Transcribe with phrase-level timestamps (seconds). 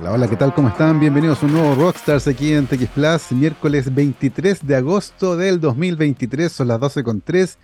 [0.00, 0.54] Hola, hola, ¿qué tal?
[0.54, 1.00] ¿Cómo están?
[1.00, 6.68] Bienvenidos a un nuevo Rockstars aquí en TX miércoles 23 de agosto del 2023, son
[6.68, 7.58] las 12 con 3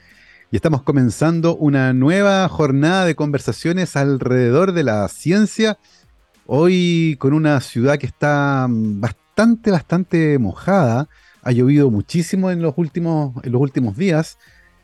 [0.50, 5.78] y estamos comenzando una nueva jornada de conversaciones alrededor de la ciencia.
[6.46, 11.08] Hoy con una ciudad que está bastante, bastante mojada.
[11.40, 14.38] Ha llovido muchísimo en los últimos, en los últimos días.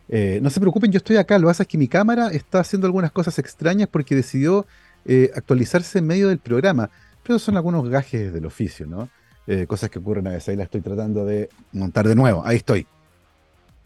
[0.08, 1.36] Eh, no se preocupen, yo estoy acá.
[1.36, 4.68] Lo que pasa es que mi cámara está haciendo algunas cosas extrañas porque decidió
[5.04, 6.90] eh, actualizarse en medio del programa
[7.30, 9.08] pero son algunos gajes del oficio, ¿no?
[9.46, 10.48] Eh, cosas que ocurren a veces.
[10.48, 12.44] Ahí la estoy tratando de montar de nuevo.
[12.44, 12.88] Ahí estoy.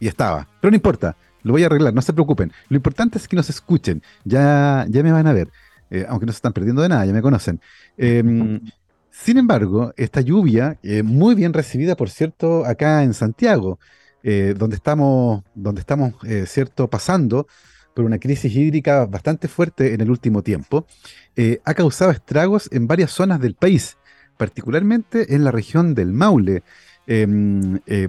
[0.00, 0.48] Y estaba.
[0.62, 1.14] Pero no importa.
[1.42, 1.92] Lo voy a arreglar.
[1.92, 2.50] No se preocupen.
[2.70, 4.02] Lo importante es que nos escuchen.
[4.24, 5.50] Ya, ya me van a ver.
[5.90, 7.04] Eh, aunque no se están perdiendo de nada.
[7.04, 7.60] Ya me conocen.
[7.98, 8.62] Em,
[9.10, 13.78] sin embargo, esta lluvia, eh, muy bien recibida, por cierto, acá en Santiago,
[14.22, 16.14] donde estamos, donde estamos
[16.46, 17.46] cierto, pasando
[17.94, 20.86] por una crisis hídrica bastante fuerte en el último tiempo,
[21.36, 23.96] eh, ha causado estragos en varias zonas del país,
[24.36, 26.62] particularmente en la región del Maule.
[27.06, 28.08] Em, eh,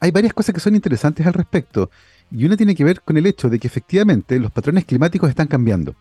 [0.00, 1.90] hay varias cosas que son interesantes al respecto,
[2.30, 5.46] y una tiene que ver con el hecho de que efectivamente los patrones climáticos están
[5.46, 5.94] cambiando.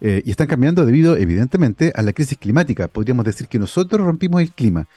[0.00, 2.86] Eh, y están cambiando debido, evidentemente, a la crisis climática.
[2.86, 4.88] Podríamos decir que nosotros rompimos el clima.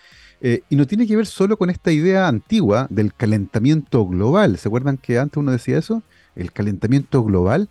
[0.42, 4.58] y no tiene que ver solo con esta idea antigua del calentamiento global.
[4.58, 6.02] ¿Se acuerdan que antes uno decía eso?
[6.40, 7.70] El calentamiento global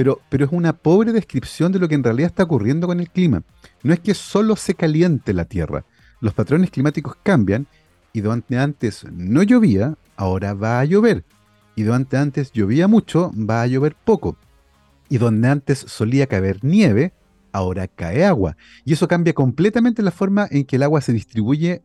[0.00, 3.10] pero, pero es una pobre descripción de lo que en realidad está ocurriendo con el
[3.10, 3.42] clima.
[3.82, 5.84] No es que solo se caliente la Tierra,
[6.20, 7.66] los patrones climáticos cambian
[8.14, 11.24] y donde antes no llovía, ahora va a llover.
[11.76, 14.38] Y donde antes llovía mucho, va a llover poco.
[15.10, 17.12] Y donde antes solía caer nieve,
[17.52, 18.56] ahora cae agua.
[18.86, 21.82] Y eso cambia completamente la forma en que el agua se distribuye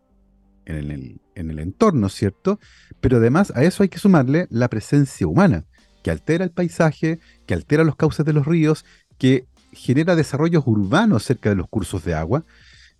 [0.66, 2.61] en el, en el entorno, ¿cierto?
[3.02, 5.66] Pero además a eso hay que sumarle la presencia humana
[6.06, 7.17] que altera el paisaje,
[7.48, 8.86] que altera los cauces de los ríos,
[9.17, 12.45] que genera desarrollos urbanos cerca de los cursos de agua,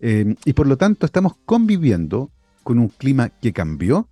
[0.00, 2.32] eh, y por lo tanto estamos conviviendo
[2.64, 4.08] con un clima que cambió,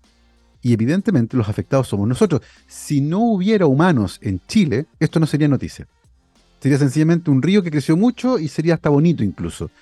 [0.62, 2.42] y evidentemente los afectados somos nosotros.
[2.68, 5.88] Si no hubiera humanos en Chile, esto no sería noticia.
[6.60, 9.72] Sería sencillamente un río que creció mucho y sería hasta bonito incluso.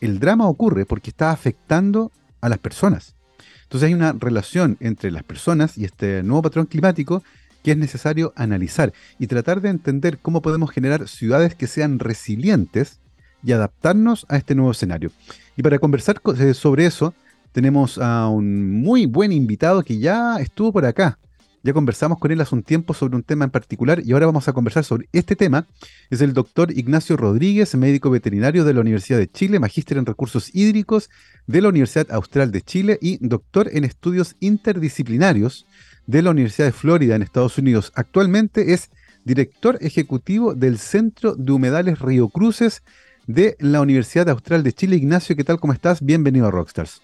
[0.00, 3.16] El drama ocurre porque está afectando a las personas.
[3.64, 7.22] Entonces hay una relación entre las personas y este nuevo patrón climático
[7.62, 13.00] que es necesario analizar y tratar de entender cómo podemos generar ciudades que sean resilientes
[13.44, 15.10] y adaptarnos a este nuevo escenario.
[15.56, 17.14] Y para conversar eh, sobre eso,
[17.52, 21.18] tenemos a un muy buen invitado que ya estuvo por acá.
[21.64, 24.48] Ya conversamos con él hace un tiempo sobre un tema en particular y ahora vamos
[24.48, 25.68] a conversar sobre este tema.
[26.10, 30.52] Es el doctor Ignacio Rodríguez, médico veterinario de la Universidad de Chile, magíster en recursos
[30.52, 31.08] hídricos
[31.46, 35.66] de la Universidad Austral de Chile y doctor en estudios interdisciplinarios
[36.06, 37.92] de la Universidad de Florida en Estados Unidos.
[37.94, 38.90] Actualmente es
[39.24, 42.82] director ejecutivo del Centro de Humedales Río Cruces
[43.26, 44.96] de la Universidad Austral de Chile.
[44.96, 45.60] Ignacio, ¿qué tal?
[45.60, 46.04] ¿Cómo estás?
[46.04, 47.02] Bienvenido a Rockstars.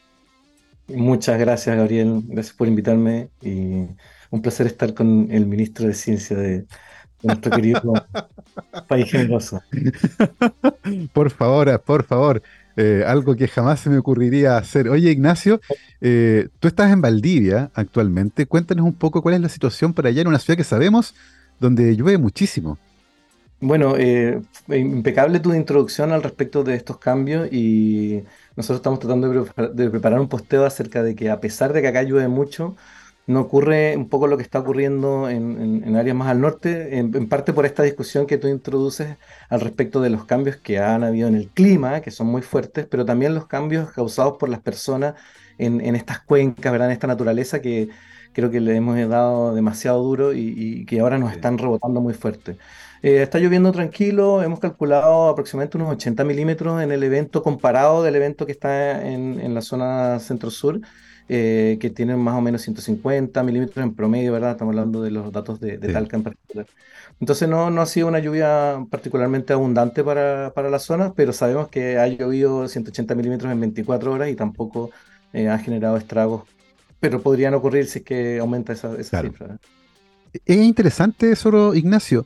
[0.89, 2.23] Muchas gracias, Gabriel.
[2.27, 3.87] Gracias por invitarme y
[4.31, 6.67] un placer estar con el ministro de Ciencia de,
[7.23, 7.93] nuestro querido
[8.89, 9.61] país generoso.
[11.13, 12.43] Por favor, por favor.
[12.81, 14.89] Eh, algo que jamás se me ocurriría hacer.
[14.89, 15.61] Oye, Ignacio,
[16.01, 18.47] eh, tú estás en Valdivia actualmente.
[18.47, 21.17] Cuéntanos un poco cuál es la situación para allá en una ciudad que sabemos
[21.59, 22.79] donde llueve muchísimo.
[23.59, 28.23] Bueno, eh, impecable tu introducción al respecto de estos cambios y
[28.55, 32.05] nosotros estamos tratando de preparar un posteo acerca de que a pesar de que acá
[32.05, 32.77] llueve mucho,
[33.29, 37.53] no ocurre un poco lo que está ocurriendo en, áreas más al norte, en, parte
[37.53, 39.19] por esta discusión que tú introduces
[39.51, 42.87] al respecto de los cambios que han habido en el clima, que son muy fuertes,
[42.91, 45.15] pero también los cambios causados por las personas
[45.59, 46.89] en, estas cuencas, ¿verdad?
[46.89, 47.91] en esta naturaleza que
[48.33, 52.57] creo que le hemos dado demasiado duro y, que ahora nos están rebotando muy fuerte.
[53.03, 58.17] Eh, está lloviendo tranquilo, hemos calculado aproximadamente unos 80 milímetros en el evento comparado del
[58.17, 60.81] evento que está en, en la zona centro-sur.
[61.31, 64.53] Eh, que tienen más o menos 150 milímetros en promedio, ¿verdad?
[64.53, 66.67] Estamos hablando de los datos de, Talca en particular.
[67.21, 71.69] Entonces no, no ha sido una lluvia particularmente abundante para, para la zona, pero sabemos
[71.69, 74.91] que ha llovido 180 milímetros en 24 horas y tampoco
[75.35, 76.45] eh, ha generado estragos,
[76.99, 79.59] pero podrían ocurrir si es que aumenta esa, esa cifra.
[80.47, 82.25] Es interesante eso, Ignacio.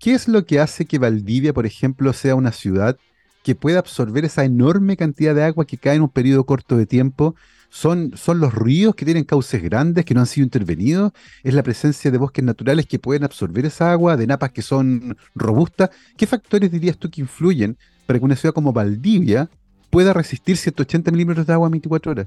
[0.00, 2.96] ¿Qué es lo que hace que Valdivia, por ejemplo, sea una ciudad
[3.44, 6.86] que pueda absorber esa enorme cantidad de agua que cae en un periodo corto de
[6.86, 7.36] tiempo?
[7.70, 11.12] Son, son los ríos que tienen cauces grandes que no han sido intervenidos,
[11.42, 15.16] es la presencia de bosques naturales que pueden absorber esa agua, de napas que son
[15.34, 15.90] robustas.
[16.16, 19.48] ¿Qué factores dirías tú que influyen para que una ciudad como Valdivia
[19.88, 22.26] pueda resistir 180 milímetros de agua en 24 horas?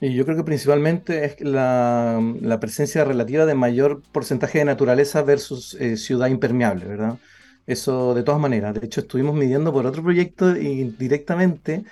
[0.00, 5.74] Y yo creo que principalmente es la, presencia relativa de mayor porcentaje de naturaleza versus
[5.80, 7.18] eh, ciudad impermeable, ¿verdad?
[7.66, 8.74] Eso de todas maneras.
[8.74, 11.84] De hecho, estuvimos midiendo por otro proyecto y directamente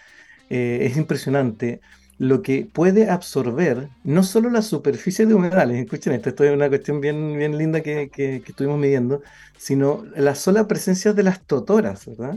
[0.51, 1.81] eh, es impresionante
[2.19, 6.69] lo que puede absorber no solo la superficie de humedales, escuchen esto, esto es una
[6.69, 9.23] cuestión bien, bien linda que, que, que estuvimos midiendo,
[9.59, 12.37] sino la sola presencia de las totoras, ¿verdad?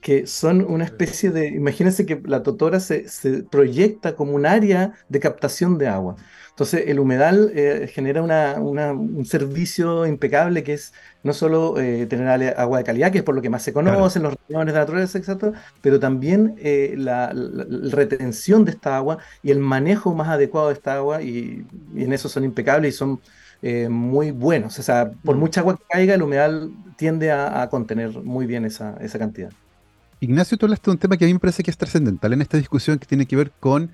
[0.00, 4.92] que son una especie de, imagínense que la totora se, se proyecta como un área
[5.08, 6.16] de captación de agua.
[6.50, 10.92] Entonces, el humedal eh, genera una, una, un servicio impecable que es
[11.22, 14.22] no solo eh, tener agua de calidad, que es por lo que más se conocen,
[14.22, 14.36] claro.
[14.36, 19.18] los riñones de naturaleza, etc., pero también eh, la, la, la, retención de esta agua
[19.42, 22.96] y el manejo más adecuado de esta agua, y, y en eso son impecables y
[22.96, 23.20] son
[23.90, 24.78] muy buenos.
[24.78, 25.40] O sea, por mm.
[25.40, 29.50] mucha agua que caiga, el humedal tiende a, a contener muy bien esa, esa cantidad.
[30.20, 32.42] Ignacio, tú hablaste de un tema que a mí me parece que es trascendental en
[32.42, 33.90] esta discusión que tiene que ver con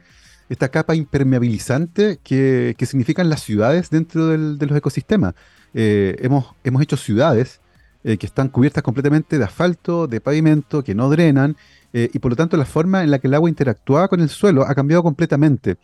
[0.49, 5.35] esta capa impermeabilizante que, que significan las ciudades dentro del, de los ecosistemas.
[5.75, 7.61] Eh, hemos, hemos hecho ciudades
[8.05, 11.57] eh, que están cubiertas completamente de asfalto, de pavimento, que no drenan,
[11.93, 14.29] eh, y por lo tanto la forma en la que el agua interactúa con el
[14.29, 15.77] suelo ha cambiado completamente.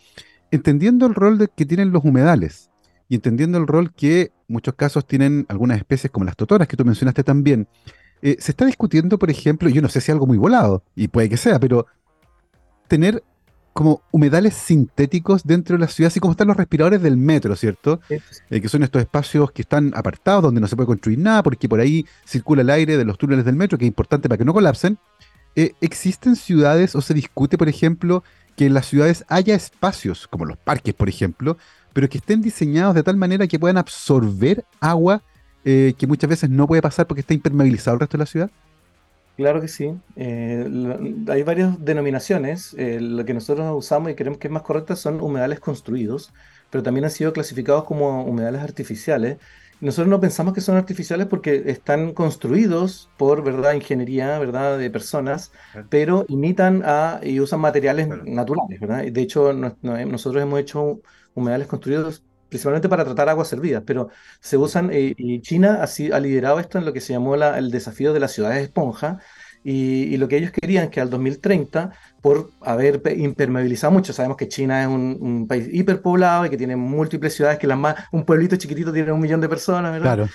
[0.51, 2.71] Entendiendo el rol de, que tienen los humedales
[3.09, 6.85] y entendiendo el rol que muchos casos tienen algunas especies como las totoras que tú
[6.85, 7.67] mencionaste también,
[8.23, 11.39] se está discutiendo, por ejemplo, yo no sé si algo muy volado, y puede que
[11.39, 11.87] sea, pero
[12.87, 13.25] tener
[13.73, 18.01] como humedales sintéticos dentro de la ciudad, así como están los respiradores del metro, ¿cierto?
[18.09, 21.69] Eh, que son estos espacios que están apartados, donde no se puede construir nada, porque
[21.69, 24.45] por ahí circula el aire de los túneles del metro, que es importante para que
[24.45, 24.99] no colapsen.
[25.57, 28.23] Eh, ¿Existen ciudades o se discute, por ejemplo,
[28.57, 31.57] que en las ciudades haya espacios, como los parques, por ejemplo,
[31.93, 35.23] pero que estén diseñados de tal manera que puedan absorber agua
[35.65, 38.51] eh, que muchas veces no puede pasar porque está impermeabilizado el resto de la ciudad?
[39.41, 39.99] Claro que sí.
[40.17, 40.69] Eh,
[41.29, 42.75] hay varias denominaciones.
[42.77, 46.35] Eh, lo que nosotros usamos y creemos que es más correcta son humedales construidos,
[46.69, 49.39] pero también han sido clasificados como humedales artificiales.
[49.81, 55.53] Nosotros no pensamos que son artificiales porque están construidos por verdad ingeniería, verdad de personas,
[55.89, 59.05] pero imitan a y usan materiales naturales, verdad.
[59.11, 61.01] De hecho, no, no, nosotros hemos hecho
[61.33, 64.11] humedales construidos principalmente para tratar aguas servidas, pero
[64.41, 67.57] se usan, eh, y China así, ha liderado esto en lo que se llamó la,
[67.57, 69.19] el desafío de las ciudades esponja,
[69.63, 71.93] y, y, lo que ellos querían que al 2030,
[72.23, 76.77] por haber impermeabilizado mucho, sabemos que China es un, un, país hiperpoblado y que tiene
[76.77, 80.15] múltiples ciudades, que las más, un pueblito chiquitito tiene un millón de personas, ¿verdad?
[80.15, 80.31] Claro.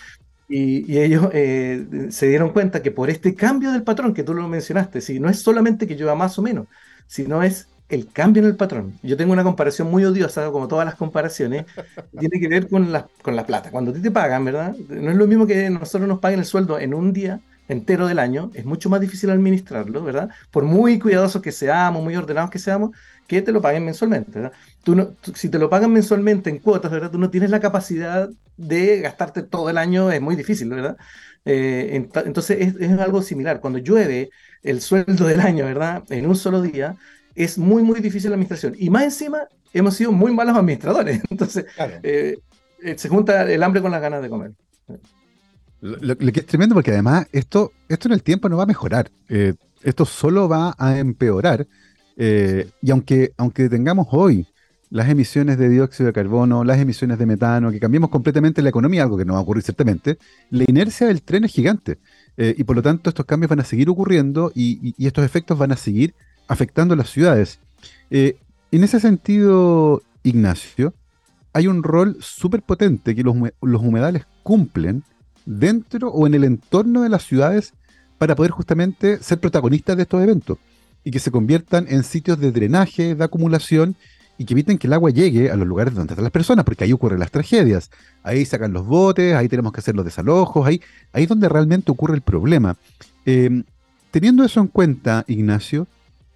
[0.47, 4.35] Y, y, ellos eh, se dieron cuenta que por este cambio del patrón que tú
[4.35, 6.67] lo mencionaste, si no es solamente que llueva más o menos,
[7.07, 8.99] sino es el cambio en el patrón.
[9.03, 11.65] Yo tengo una comparación muy odiosa, como todas las comparaciones,
[12.17, 13.71] tiene que ver con la, con la plata.
[13.71, 14.75] Cuando a ti te pagan, ¿verdad?
[14.89, 18.19] No es lo mismo que nosotros nos paguen el sueldo en un día entero del
[18.19, 20.29] año, es mucho más difícil administrarlo, ¿verdad?
[20.51, 22.91] Por muy cuidadosos que seamos, muy ordenados que seamos,
[23.27, 24.53] que te lo paguen mensualmente, ¿verdad?
[24.83, 27.09] Tú no, tú, si te lo pagan mensualmente en cuotas, ¿verdad?
[27.11, 30.95] Tú no tienes la capacidad de gastarte todo el año, es muy difícil, ¿verdad?
[31.45, 33.59] Eh, entonces es, es algo similar.
[33.61, 34.29] Cuando llueve
[34.63, 36.03] el sueldo del año, ¿verdad?
[36.09, 36.95] En un solo día,
[37.35, 38.75] es muy, muy difícil la administración.
[38.77, 41.21] Y más encima, hemos sido muy malos administradores.
[41.29, 41.99] Entonces, claro.
[42.03, 42.37] eh,
[42.83, 44.51] eh, se junta el hambre con las ganas de comer.
[45.81, 48.67] Lo, lo, que es tremendo, porque además esto, esto en el tiempo no va a
[48.67, 49.11] mejorar.
[49.29, 49.53] Eh,
[49.83, 51.67] esto solo va a empeorar.
[52.17, 54.47] Eh, y aunque, aunque tengamos hoy
[54.89, 59.03] las emisiones de dióxido de carbono, las emisiones de metano, que cambiemos completamente la economía,
[59.03, 60.17] algo que no va a ocurrir ciertamente,
[60.49, 61.99] la inercia del tren es gigante.
[62.37, 65.25] Eh, y por lo tanto, estos cambios van a seguir ocurriendo y, y, y estos
[65.25, 66.15] efectos van a seguir
[66.47, 67.59] afectando las ciudades.
[68.09, 68.37] Eh,
[68.71, 70.93] en ese sentido, Ignacio,
[71.53, 75.03] hay un rol súper potente que los, los, humedales cumplen
[75.45, 77.73] dentro o en el entorno de las ciudades
[78.17, 80.57] para poder justamente ser protagonistas de estos eventos
[81.03, 83.95] y que se conviertan en sitios de drenaje, de acumulación
[84.37, 86.83] y que eviten que el agua llegue a los lugares donde están las personas, porque
[86.83, 87.89] ahí ocurren las tragedias.
[88.23, 90.81] Ahí sacan los botes, ahí tenemos que hacer los desalojos, ahí,
[91.13, 92.75] ahí es donde realmente ocurre el problema.
[93.25, 93.63] Eh,
[94.11, 95.87] teniendo eso en cuenta, Ignacio,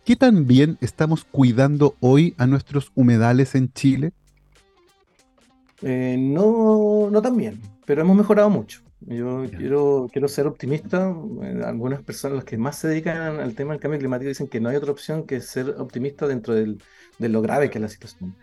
[0.03, 4.11] ¿qué tan bien estamos cuidando hoy a nuestros humedales en Chile?
[5.81, 8.81] Eh, no, no tan bien, pero hemos mejorado mucho.
[9.01, 11.15] Yo quiero, quiero ser optimista.
[11.43, 14.59] Eh, algunas personas, las que más se dedican al tema del cambio climático, dicen que
[14.59, 16.81] no hay otra opción que ser optimista dentro del,
[17.17, 18.35] de lo grave que es la situación.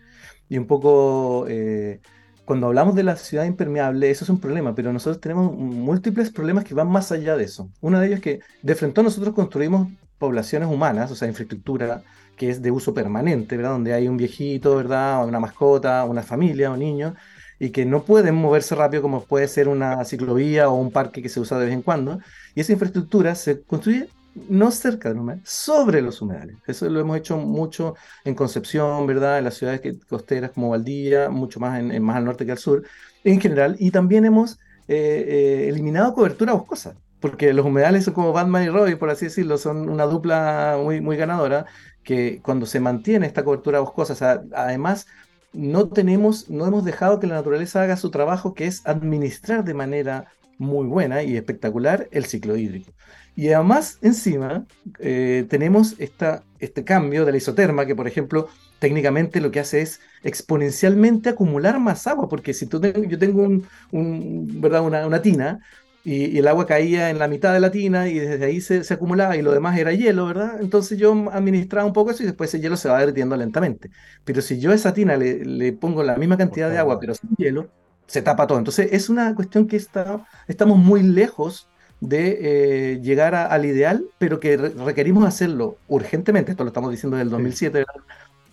[0.48, 2.00] Y un poco, eh,
[2.44, 6.64] cuando hablamos de la ciudad impermeable, eso es un problema, pero nosotros tenemos múltiples problemas
[6.64, 7.70] que van más allá de eso.
[7.80, 12.02] Uno de ellos es que de frente a nosotros construimos poblaciones humanas, o sea, infraestructura
[12.37, 13.73] que es de uso permanente, ¿verdad?
[13.73, 15.26] Donde hay un viejito, ¿verdad?
[15.26, 17.14] Una mascota, una familia, un niño,
[17.58, 21.28] y que no pueden moverse rápido como puede ser una ciclovía o un parque que
[21.28, 22.20] se usa de vez en cuando.
[22.54, 24.08] Y esa infraestructura se construye
[24.50, 26.56] no cerca del humedal, sobre los humedales.
[26.66, 27.94] Eso lo hemos hecho mucho
[28.25, 29.38] en Concepción, ¿verdad?
[29.38, 32.58] En las ciudades costeras como Valdivia, mucho más, en, en, más al norte que al
[32.58, 32.82] sur,
[33.25, 33.76] en general.
[33.78, 34.58] Y también hemos
[34.88, 36.96] eh, eh, eliminado cobertura boscosa
[37.26, 41.00] porque los humedales son como Batman y Robin, por así decirlo, son una dupla muy,
[41.00, 41.66] muy ganadora,
[42.04, 45.09] que cuando se mantiene esta cobertura boscosa, además
[45.52, 49.75] no tenemos, no hemos dejado que la naturaleza haga su trabajo, que es administrar de
[49.75, 52.92] manera muy buena y espectacular el ciclo hídrico.
[53.35, 54.64] Y además, encima,
[55.00, 59.80] eh, tenemos esta, este cambio de la isoterma, que por ejemplo, técnicamente lo que hace
[59.83, 63.42] es exponencialmente acumular más agua, porque si tú yo tengo
[63.90, 64.83] un, ¿verdad?
[64.83, 65.61] Una, una tina,
[66.06, 68.94] y, el agua caía en la mitad de la tina y desde ahí se, se,
[68.94, 70.60] acumulaba y lo demás era hielo, ¿verdad?
[70.60, 73.90] Entonces yo administraba un poco eso y después ese hielo se va derritiendo lentamente.
[74.25, 77.14] Pero si yo a esa tina le, le pongo la misma cantidad de agua pero
[77.14, 77.68] sin hielo,
[78.06, 78.58] se tapa todo.
[78.58, 81.68] Entonces es una cuestión que está, estamos muy lejos
[82.00, 86.52] de eh, llegar al ideal, pero que requerimos hacerlo urgentemente.
[86.52, 88.04] Esto lo estamos diciendo desde el 2007, ¿verdad?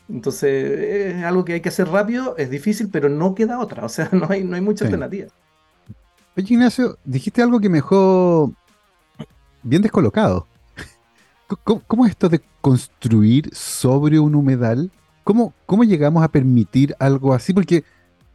[0.09, 3.85] Entonces es algo que hay que hacer rápido, es difícil, pero no queda otra.
[3.85, 5.27] O sea, no hay, no hay mucha alternativa.
[6.35, 8.51] Oye, Ignacio, dijiste algo que me dejó
[9.61, 10.47] bien descolocado.
[11.87, 14.89] ¿Cómo, es esto de construir sobre un humedal?
[15.23, 17.53] ¿Cómo, ¿Cómo llegamos a permitir algo así?
[17.53, 17.83] Porque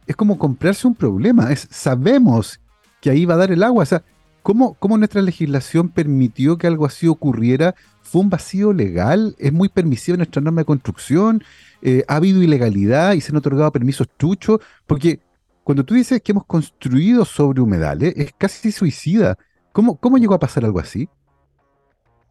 [0.07, 1.51] es como comprarse un problema.
[1.51, 2.61] Es, sabemos
[3.01, 3.83] que ahí va a dar el agua.
[3.83, 4.01] O sea,
[4.43, 7.75] ¿cómo, ¿cómo, nuestra legislación permitió que algo así ocurriera?
[8.01, 9.35] ¿Fue un vacío legal?
[9.39, 11.43] ¿Es muy permisiva nuestra norma de construcción?
[11.81, 14.61] Eh, ¿Ha habido ilegalidad y se han otorgado permisos truchos?
[14.87, 15.19] Porque
[15.69, 19.37] cuando tú dices que hemos construido sobre humedales, es casi suicida.
[19.71, 21.07] ¿Cómo, cómo llegó a pasar algo así?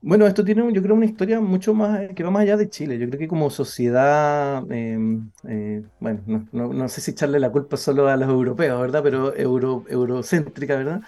[0.02, 2.98] Bueno, esto tiene, yo creo, una historia mucho más que va más allá de Chile.
[2.98, 8.08] Yo creo que como sociedad, em, eh, bueno, no, sé si echarle la culpa solo
[8.08, 9.04] a los europeos, ¿verdad?
[9.04, 11.02] Pero euro, eurocéntrica, ¿verdad?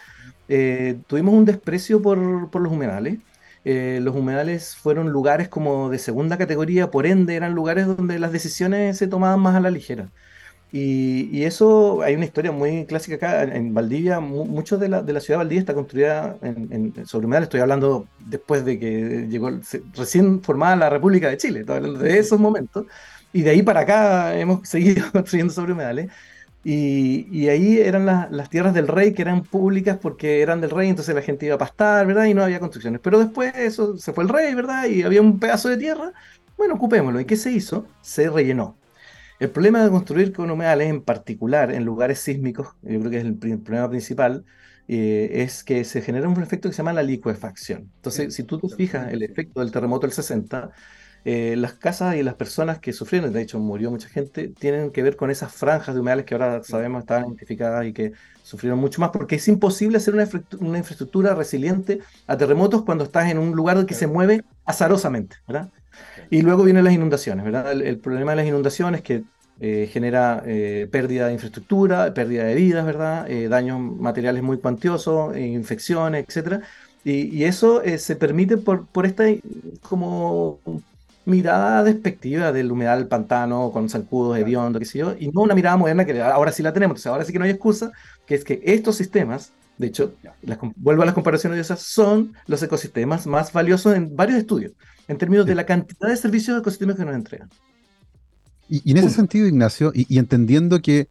[0.49, 3.19] Eh, tuvimos un desprecio por, los humedales.
[3.65, 8.31] Eh, los humedales fueron lugares como de segunda categoría, por ende eran lugares donde las
[8.31, 10.11] decisiones se tomaban más a la ligera.
[10.73, 15.21] Y, eso, hay una historia muy clásica acá en Valdivia, mucho de la, de la,
[15.21, 19.51] ciudad de Valdivia está construida en, sobre humedales, estoy hablando después de que llegó
[19.95, 22.87] recién formada la República de Chile, estoy hablando de esos momentos,
[23.33, 26.11] y de ahí para acá hemos seguido construyendo sobre humedales.
[26.63, 30.91] Y, y ahí eran las tierras del rey que eran públicas porque eran del rey,
[30.91, 32.27] entonces la gente iba a pastar, ¿verdad?
[32.27, 33.01] Y no había construcciones.
[33.03, 34.85] Pero después eso se fue el rey, ¿verdad?
[34.85, 36.13] Y había un pedazo de tierra,
[36.59, 37.19] bueno, ocupémoslo.
[37.19, 37.87] ¿Y qué se hizo?
[38.03, 38.77] Se rellenó
[39.41, 43.25] el problema de construir con humedales, en particular en lugares sísmicos, yo creo que es
[43.25, 44.45] el, problema principal,
[44.87, 47.91] eh, es que se genera un efecto que se llama la licuefacción.
[47.97, 50.71] Entonces, si tú te fijas el efecto del terremoto del 60,
[51.25, 55.03] eh, las casas y las personas que sufrieron, de hecho murió mucha gente, tienen que
[55.03, 59.01] ver con esas franjas de humedales que ahora sabemos estaban identificadas y que sufrieron mucho
[59.01, 60.29] más, porque es imposible hacer una,
[60.59, 65.71] una infraestructura resiliente a terremotos cuando estás en un lugar que se mueve azarosamente, ¿verdad?
[66.31, 67.73] Y luego vienen las inundaciones, ¿verdad?
[67.73, 69.25] El, problema de las inundaciones que
[69.61, 73.31] eh, genera eh, pérdida de infraestructura, pérdida de vidas, ¿verdad?
[73.31, 76.63] Eh, daños materiales muy cuantiosos, infecciones, etc.
[77.05, 79.25] Y, eso se permite por, por esta
[79.83, 80.61] como
[81.25, 85.77] mirada despectiva del humedal pantano con zancudos, hediondo, qué sé yo, y no una mirada
[85.77, 87.93] moderna que ahora sí la tenemos, entonces ahora sí que no hay excusa,
[88.27, 90.15] que es que estos sistemas, de hecho,
[90.77, 94.73] vuelvo a las comparaciones de esas, son los ecosistemas más valiosos en varios estudios
[95.11, 97.51] en términos de la cantidad de servicios de ecosistemas que nos entregan.
[98.69, 101.09] Y, en ese sentido, Ignacio, y, entendiendo que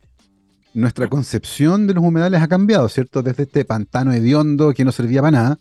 [0.74, 3.22] nuestra concepción de los humedales ha cambiado, ¿cierto?
[3.22, 5.60] Desde este pantano hediondo que no servía para nada,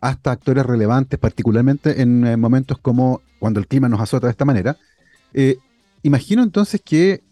[0.00, 4.44] hasta actores relevantes, particularmente en eh, momentos como cuando el clima nos azota de esta
[4.44, 4.76] manera.
[5.34, 5.58] Eh,
[6.04, 7.24] imagino entonces que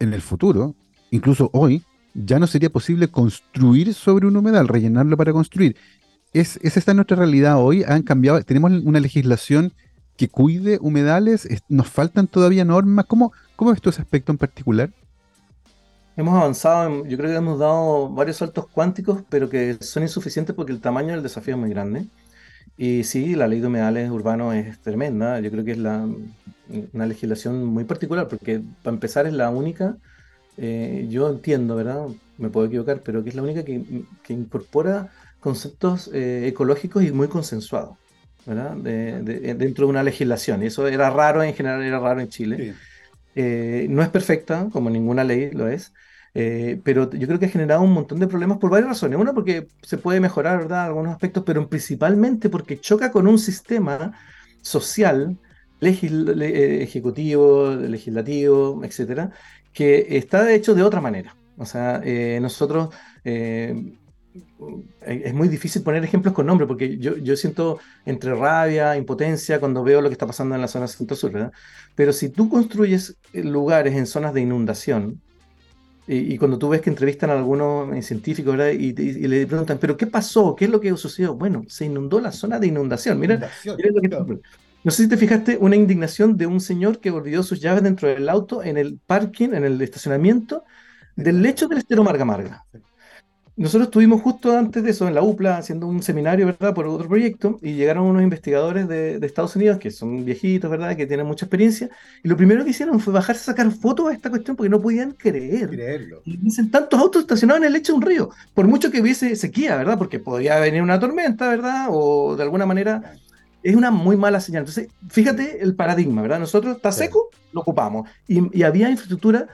[0.00, 0.74] en el futuro,
[1.12, 5.76] incluso hoy, ya no sería posible construir sobre un humedal, rellenarlo para construir.
[6.34, 7.84] ¿Es, ¿Es esta nuestra realidad hoy?
[7.86, 8.42] ¿Han cambiado?
[8.42, 9.72] ¿Tenemos una legislación
[10.16, 11.48] que cuide humedales?
[11.68, 13.06] ¿Nos faltan todavía normas?
[13.06, 14.90] ¿Cómo, cómo ves tú ese aspecto en particular?
[16.16, 20.72] Hemos avanzado, yo creo que hemos dado varios saltos cuánticos, pero que son insuficientes porque
[20.72, 22.06] el tamaño del desafío es muy grande.
[22.76, 25.38] Y sí, la ley de humedales urbanos es tremenda.
[25.38, 26.04] Yo creo que es la,
[26.92, 29.98] una legislación muy particular, porque para empezar es la única,
[30.56, 32.06] eh, yo entiendo, ¿verdad?
[32.38, 35.12] Me puedo equivocar, pero que es la única que, que incorpora
[35.44, 37.98] conceptos eh, ecológicos y muy consensuados,
[38.46, 38.76] ¿verdad?
[38.76, 40.62] dentro de una legislación.
[40.62, 42.74] Y eso era raro en general, era raro en Chile.
[43.34, 45.92] Eh, no es perfecta, como ninguna ley lo es,
[46.32, 49.18] eh, pero yo creo que ha generado un montón de problemas por varias razones.
[49.18, 54.18] Una, porque se puede mejorar, ¿verdad?, algunos aspectos, pero principalmente porque choca con un sistema
[54.62, 55.36] social,
[55.82, 59.30] ejecutivo, legislativo, etcétera,
[59.74, 61.36] que está hecho de otra manera.
[61.58, 62.00] O sea,
[62.40, 62.88] nosotros
[65.00, 69.84] es muy difícil poner ejemplos con nombre, porque yo, yo, siento entre rabia, impotencia cuando
[69.84, 71.52] veo lo que está pasando en la zona centro-sur, ¿verdad?
[71.94, 75.20] Pero si tú construyes lugares en zonas de inundación,
[76.06, 78.72] Y, cuando tú ves que entrevistan a algunos eh, científicos ¿verdad?
[78.72, 80.54] Y, le preguntan, ¿pero qué pasó?
[80.54, 81.34] ¿Qué es lo que sucedió?
[81.34, 83.18] Bueno, se inundó la zona de inundación.
[83.18, 84.40] Mira, lo que
[84.84, 88.06] No sé si te fijaste, una indignación de un señor que olvidó sus llaves dentro
[88.08, 90.64] del auto en el parking, en el estacionamiento
[91.16, 92.64] del lecho del estero Marga Marga.
[93.56, 97.06] Nosotros estuvimos justo antes de eso en la UPLA haciendo un seminario, ¿verdad?, por otro
[97.06, 101.46] proyecto y llegaron unos investigadores de, Estados Unidos que son viejitos, ¿verdad?, que tienen mucha
[101.46, 101.88] experiencia
[102.24, 104.82] y lo primero que hicieron fue bajarse a sacar fotos de esta cuestión porque no
[104.82, 105.68] podían creer.
[105.68, 106.22] Creerlo.
[106.24, 109.36] Y dicen tantos autos estacionados en el lecho de un río, por mucho que hubiese
[109.36, 113.14] sequía, ¿verdad?, porque podía venir una tormenta, ¿verdad?, o de alguna manera
[113.62, 114.62] es una muy mala señal.
[114.62, 116.40] Entonces, fíjate el paradigma, ¿verdad?
[116.40, 119.46] Nosotros está seco, lo ocupamos y, y había infraestructura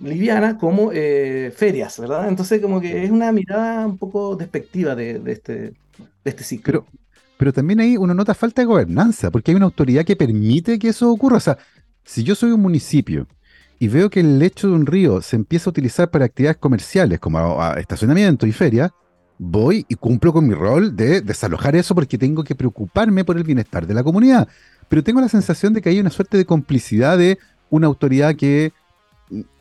[0.00, 2.28] liviana como eh, ferias, ¿verdad?
[2.28, 5.74] Entonces como que es una mirada un poco despectiva de, este, de
[6.24, 6.64] este ciclo.
[6.64, 6.86] Pero,
[7.36, 10.88] pero también ahí uno nota falta de gobernanza, porque hay una autoridad que permite que
[10.88, 11.36] eso ocurra.
[11.38, 11.58] O sea,
[12.04, 13.26] si yo soy un municipio
[13.78, 17.20] y veo que el lecho de un río se empieza a utilizar para actividades comerciales
[17.20, 18.92] como estacionamiento y feria,
[19.38, 23.44] voy y cumplo con mi rol de desalojar eso porque tengo que preocuparme por el
[23.44, 24.48] bienestar de la comunidad.
[24.88, 27.38] Pero tengo la sensación de que hay una suerte de complicidad de
[27.70, 28.72] una autoridad que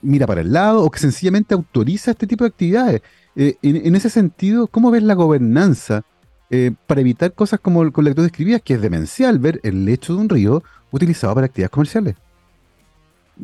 [0.01, 3.01] mira para el lado o que sencillamente autoriza este tipo de actividades.
[3.35, 6.03] Eh, en, ese sentido, ¿cómo ves la gobernanza
[6.49, 9.85] eh, para evitar cosas como con la que tú describías, que es demencial ver el
[9.85, 12.15] lecho de un río utilizado para actividades comerciales?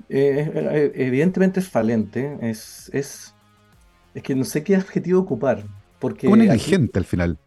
[0.10, 3.36] Eh, evidentemente es falente, es, es,
[4.16, 5.64] es que no sé qué adjetivo ocupar.
[6.00, 7.38] Porque Como negligente al final.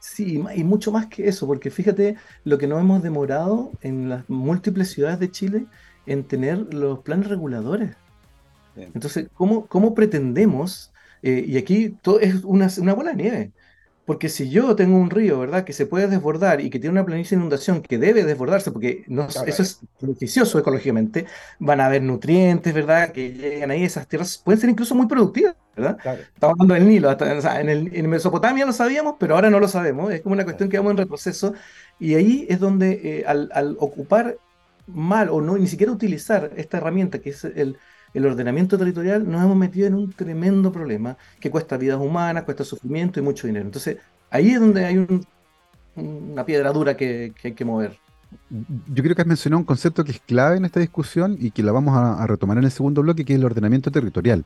[0.00, 4.28] Sí, y mucho más que eso, porque fíjate lo que nos hemos demorado en las
[4.28, 5.66] múltiples ciudades de Chile
[6.04, 7.96] en tener los planes reguladores.
[8.76, 10.92] Entonces, ¿cómo, cómo pretendemos?
[11.22, 13.52] Eh, y aquí todo es una, una, bola de nieve.
[14.04, 17.06] Porque si yo tengo un río, ¿verdad?, que se puede desbordar y que tiene una
[17.06, 21.24] planicie de inundación que debe desbordarse, porque no, eso es beneficioso ecológicamente,
[21.58, 25.56] van a haber nutrientes, ¿verdad?, que llegan ahí, esas tierras pueden ser incluso muy productivas,
[25.74, 25.96] ¿verdad?
[26.34, 30.12] Estamos hablando del Nilo, en, el, en, Mesopotamia lo sabíamos, pero ahora no lo sabemos,
[30.12, 31.54] es como una cuestión que vamos en retroceso,
[31.98, 34.36] y ahí es donde eh, al, al ocupar
[34.86, 37.78] mal o no, ni siquiera utilizar esta herramienta que es el,
[38.14, 42.64] el ordenamiento territorial, nos hemos metido en un tremendo problema que cuesta vidas humanas, cuesta
[42.64, 43.66] sufrimiento y mucho dinero.
[43.66, 43.98] Entonces,
[44.30, 45.06] ahí es donde hay
[45.96, 47.98] una piedra dura que, hay que mover.
[48.50, 51.62] Yo creo que has mencionado un concepto que es clave en esta discusión y que
[51.62, 54.44] la vamos a, retomar en el segundo bloque, que es el ordenamiento territorial.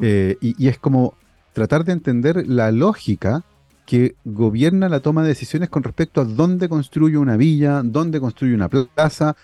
[0.00, 1.14] Eh, y, y, es como
[1.52, 3.44] tratar de entender la lógica
[3.86, 8.54] que gobierna la toma de decisiones con respecto a dónde construye una villa, dónde construye
[8.54, 9.34] una plaza,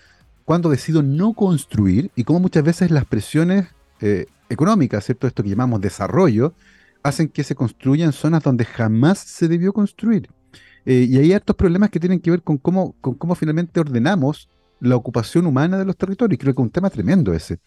[0.45, 3.67] cuando decido no construir y cómo muchas veces las presiones
[3.99, 5.27] eh, económicas, ¿cierto?
[5.27, 6.53] Esto que llamamos desarrollo,
[7.03, 10.29] hacen que se construyan zonas donde jamás se debió construir.
[10.85, 14.47] Eh, y hay hartos problemas que tienen que ver con cómo, con cómo finalmente ordenamos
[14.79, 16.39] la ocupación humana de los territorios.
[16.39, 17.57] Creo que es un tema tremendo ese.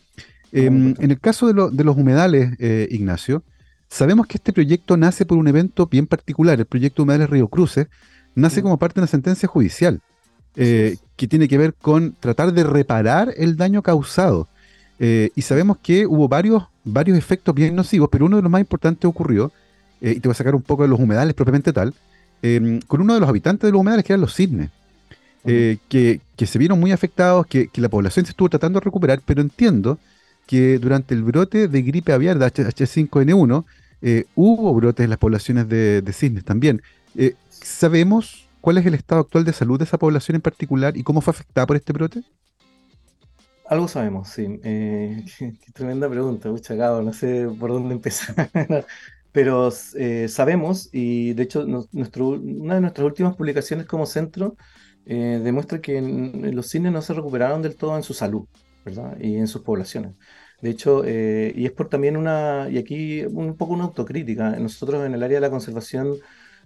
[0.52, 3.42] Em, en el caso de, de los humedales, eh, Ignacio,
[3.88, 6.60] sabemos que este proyecto nace por un evento bien particular.
[6.60, 7.88] El proyecto Humedales Río Cruces
[8.36, 10.00] nace como parte de una sentencia judicial
[10.54, 14.46] eh, que tiene que ver con tratar de reparar el daño causado.
[15.00, 18.60] Eh, y sabemos que hubo varios, varios efectos bien nocivos, pero uno de los más
[18.60, 19.50] importantes ocurrió,
[20.00, 21.92] eh, y te voy a sacar un poco de los humedales propiamente tal,
[22.40, 24.70] em, con uno de los habitantes de los humedales, que eran los cisnes,
[25.44, 29.98] que, se vieron muy afectados, que, la población se estuvo tratando de recuperar, pero entiendo
[30.46, 33.64] que durante el brote de gripe aviar de H5N1,
[34.36, 36.80] hubo brotes en las poblaciones de, de cisnes también.
[37.50, 41.20] sabemos ¿Cuál es el estado actual de salud de esa población en particular y cómo
[41.20, 42.22] fue afectada por este brote?
[43.68, 44.58] Algo sabemos, sí.
[44.64, 48.50] Eh, qué, tremenda pregunta, mucha no sé por dónde empezar.
[49.32, 54.56] Pero eh, sabemos, y de hecho nuestro, una de nuestras últimas publicaciones como centro
[55.04, 58.48] eh, demuestra que los cines no se recuperaron del todo en su salud,
[58.84, 59.16] ¿verdad?
[59.20, 60.14] Y en sus poblaciones.
[60.62, 64.58] De hecho, y es por también una, y aquí un poco una autocrítica.
[64.58, 66.16] Nosotros en el área de la conservación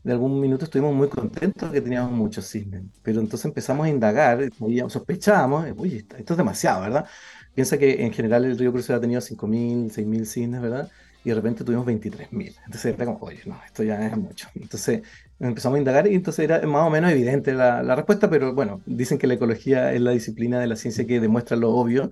[0.02, 4.48] de algún minuto estuvimos muy contentos que teníamos muchos cisnes, pero entonces empezamos a indagar,
[4.88, 7.06] sospechábamos, oye, esto es demasiado, ¿verdad?
[7.54, 10.90] Piensa que en general el río Crucero ha tenido 5.000, 6.000 cisnes, ¿verdad?
[11.24, 12.56] Y de repente tuvimos 23.000.
[12.64, 14.48] Entonces era como, oye, no, esto ya es mucho.
[14.54, 15.02] Entonces
[15.48, 18.80] empezamos a indagar y entonces era más o menos evidente la, la, respuesta, pero bueno,
[18.86, 22.10] dicen que la ecología es la disciplina de la ciencia que demuestra lo obvio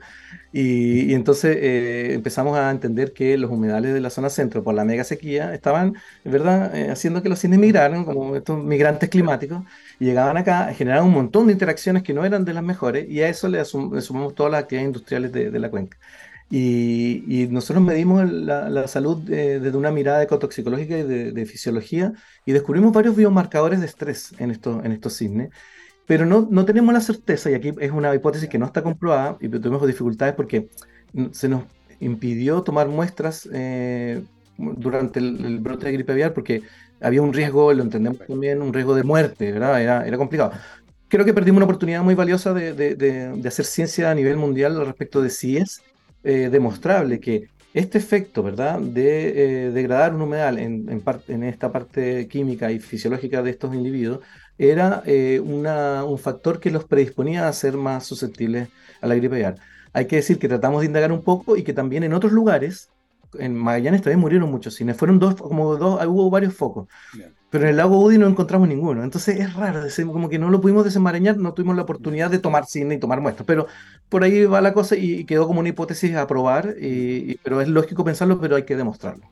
[0.52, 4.74] y, y entonces eh, empezamos a entender que los humedales de la zona centro por
[4.74, 9.62] la mega sequía estaban, ¿verdad?, eh, haciendo que los cines migraran como estos migrantes climáticos
[9.98, 13.22] y llegaban acá, generaban un montón de interacciones que no eran de las mejores y
[13.22, 15.98] a eso le, sumamos todas las actividades industriales de, de la cuenca.
[16.52, 22.12] Y, nosotros medimos la, salud desde una mirada ecotoxicológica y de, fisiología
[22.44, 25.50] y descubrimos varios biomarcadores de estrés en, estos en estos cisnes,
[26.06, 29.36] pero no, no tenemos la certeza, y aquí es una hipótesis que no está comprobada
[29.40, 30.68] y tuvimos dificultades porque
[31.30, 31.62] se nos
[32.00, 34.22] impidió tomar muestras eh,
[34.56, 36.62] durante el, brote de gripe aviar porque
[37.00, 39.80] había un riesgo, lo entendemos también, un riesgo de muerte, ¿verdad?
[39.80, 40.52] Era, era complicado.
[41.08, 44.76] Creo que perdimos una oportunidad muy valiosa de, de, de, hacer ciencia a nivel mundial
[44.76, 45.82] al respecto de si es
[46.22, 50.88] eh, demostrable que este efecto, ¿verdad?, de eh, degradar un humedal en,
[51.28, 54.20] en, esta parte química y fisiológica de estos individuos
[54.58, 58.68] era eh, una, un factor que los predisponía a ser más susceptibles
[59.00, 59.56] a la gripe aviar.
[59.92, 62.90] Hay que decir que tratamos de indagar un poco y que también en otros lugares,
[63.38, 66.88] en Magallanes también murieron muchos cines, fueron dos, como dos, hubo varios focos,
[67.50, 69.02] pero en el lago Udi no encontramos ninguno.
[69.02, 72.66] Entonces es raro, como que no lo pudimos desenmarañar, no tuvimos la oportunidad de tomar
[72.66, 73.66] cine y tomar muestras, pero
[74.08, 77.68] por ahí va la cosa y quedó como una hipótesis a probar, y, pero es
[77.68, 79.26] lógico pensarlo, pero hay que demostrarlo.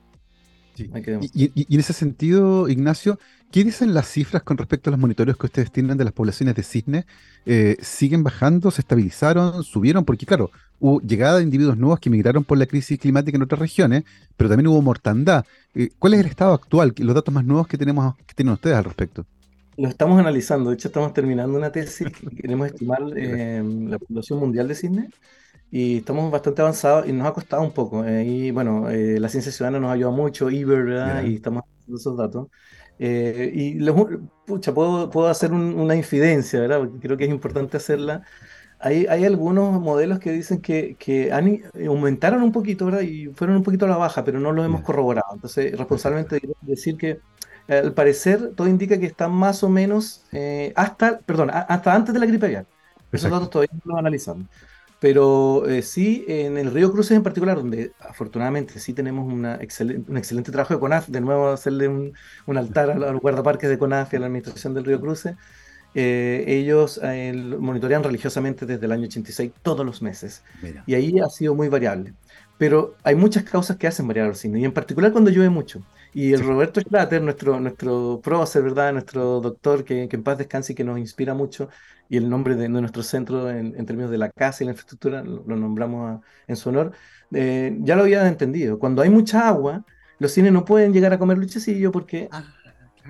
[1.34, 3.18] Y, en ese sentido, Ignacio,
[3.50, 6.54] ¿qué dicen las cifras con respecto a los monitoreos que ustedes tienen de las poblaciones
[6.54, 7.06] de cisne?
[7.46, 8.70] Eh, ¿Siguen bajando?
[8.70, 9.62] ¿Se estabilizaron?
[9.62, 10.04] ¿Subieron?
[10.04, 13.58] Porque claro, hubo llegada de individuos nuevos que migraron por la crisis climática en otras
[13.58, 14.04] regiones,
[14.36, 15.44] pero también hubo mortandad.
[15.74, 16.94] Eh, ¿Cuál es el estado actual?
[16.98, 19.24] Los datos más nuevos que tenemos que tienen ustedes al respecto.
[19.76, 20.70] Lo estamos analizando.
[20.70, 25.10] De hecho, estamos terminando una tesis que queremos estimar eh, la población mundial de cisne
[25.70, 28.04] y estamos bastante avanzados y nos ha costado un poco.
[28.04, 31.22] Eh, y bueno, eh, la ciencia ciudadana nos ayuda mucho, IBER, ¿verdad?
[31.24, 32.48] Y estamos haciendo esos datos.
[32.98, 33.94] Eh, y los,
[34.46, 36.78] pucha, puedo, puedo hacer una infidencia, ¿verdad?
[36.80, 38.22] Porque creo que es importante hacerla.
[38.80, 43.02] Hay, hay algunos modelos que dicen que, que han, aumentaron un poquito, ¿verdad?
[43.02, 45.28] Y fueron un poquito a la baja, pero no lo hemos corroborado.
[45.34, 47.20] Entonces, responsablemente decir que
[47.68, 50.24] al parecer todo indica que están más o menos
[50.74, 52.66] hasta, perdón, hasta antes de la gripe aviar.
[53.12, 54.46] Esos datos todavía no los analizamos.
[55.00, 59.58] Pero eh, sí, en el Río Cruces en particular, donde afortunadamente sí tenemos una
[60.08, 62.14] un excelente trabajo de CONAF, de nuevo hacerle un,
[62.46, 65.36] un altar a los guardaparques de CONAF y a la administración del Río Cruces,
[65.94, 70.44] eh, ellos eh, monitorean religiosamente desde el año 86 todos los meses.
[70.86, 72.14] Y ahí ha sido muy variable.
[72.56, 75.86] Pero hay muchas causas que hacen variar los signos, y en particular cuando llueve mucho.
[76.14, 78.92] Y el Roberto Schlatter, nuestro, nuestro prócer, ¿verdad?
[78.92, 81.68] Nuestro doctor, que, que, en paz descanse y que nos inspira mucho,
[82.08, 85.42] y el nombre de, nuestro centro en, términos de la casa y la infraestructura, lo,
[85.44, 86.92] nombramos en su honor,
[87.32, 88.78] eh, ya lo había entendido.
[88.78, 89.84] Cuando hay mucha agua,
[90.18, 92.44] los cines no pueden llegar a comer luchecillo porque ah,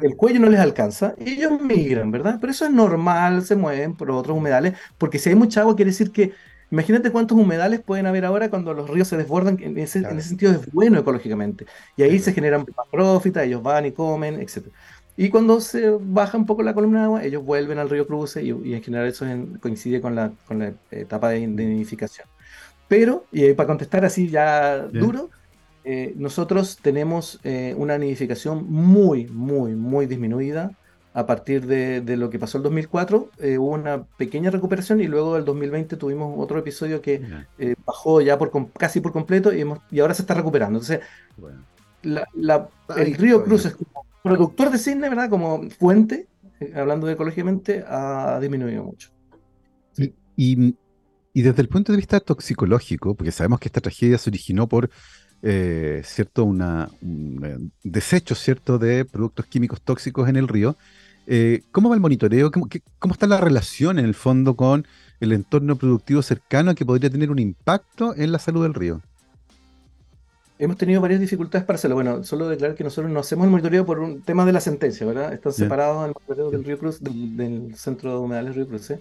[0.03, 2.39] el cuello no les alcanza y ellos migran, ¿verdad?
[2.41, 5.93] Pero eso es normal, se mueven por otros humedales, porque si hay mucha agua quiere
[5.93, 6.33] decir que
[6.71, 10.29] Imagínate cuántos humedales pueden haber ahora cuando los ríos se desbordan, en ese, en ese
[10.29, 11.67] sentido es bueno ecológicamente.
[11.97, 14.67] Y ahí se generan prófitas, ellos van y comen, etc.
[15.17, 18.41] Y cuando se baja un poco la columna de agua, ellos vuelven al río Cruce
[18.43, 19.27] y, en general eso
[19.61, 22.29] coincide con la, con la etapa de, nidificación.
[22.87, 25.31] Pero, y para contestar así ya duro,
[25.83, 30.71] eh, nosotros tenemos eh, una nidificación muy, muy, muy disminuida.
[31.19, 35.09] A partir de, de lo que pasó el 2004, eh, hubo una pequeña recuperación y
[35.09, 37.23] luego del 2020 tuvimos otro episodio que
[37.85, 40.79] bajó ya por, casi por completo y, hemos, y ahora se está recuperando.
[40.79, 41.01] Entonces,
[42.03, 45.31] la, el río Cruce es como productor de cisne, ¿verdad?
[45.31, 46.29] Como fuente,
[46.61, 49.11] eh, hablando ecológicamente, ha disminuido mucho.
[50.37, 50.77] Y,
[51.35, 54.91] desde el punto de vista toxicológico, porque sabemos que esta tragedia se originó por
[55.43, 60.77] eh, cierto una, un eh, desecho cierto de productos químicos tóxicos en el río.
[61.73, 62.51] ¿Cómo va el monitoreo?
[62.51, 64.87] ¿Cómo, ¿Cómo, está la relación en el fondo con
[65.21, 69.03] el entorno productivo cercano que podría tener un impacto en la salud del río?
[70.59, 71.95] Hemos tenido varias dificultades para hacerlo.
[71.95, 75.07] Bueno, solo declarar que nosotros no hacemos el monitoreo por un tema de la sentencia,
[75.07, 75.33] ¿verdad?
[75.33, 79.01] Están separados el monitoreo del Río Cruz, del, Centro de Humedales Río Cruz, ¿eh?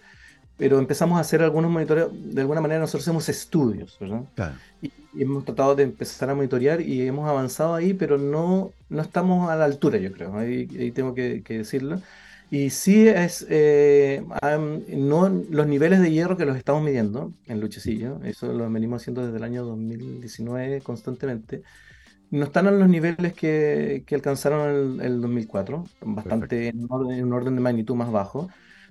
[0.58, 4.24] Pero empezamos a hacer algunos monitoreos, de alguna manera nosotros hacemos estudios, ¿verdad?
[4.82, 9.50] Y, hemos tratado de empezar a monitorear y hemos avanzado ahí, pero no, no estamos
[9.50, 12.00] a la altura, yo creo, ahí, ahí tengo que, que decirlo.
[12.50, 14.24] Y sí es eh,
[14.90, 19.26] no los niveles de hierro que los estamos midiendo en Luchecillo, eso lo venimos haciendo
[19.26, 21.64] desde el año 2019 constantemente,
[22.30, 27.56] no están en los niveles que, que alcanzaron el, el 2004, bastante en un, orden,
[27.56, 28.50] de magnitud más bajo,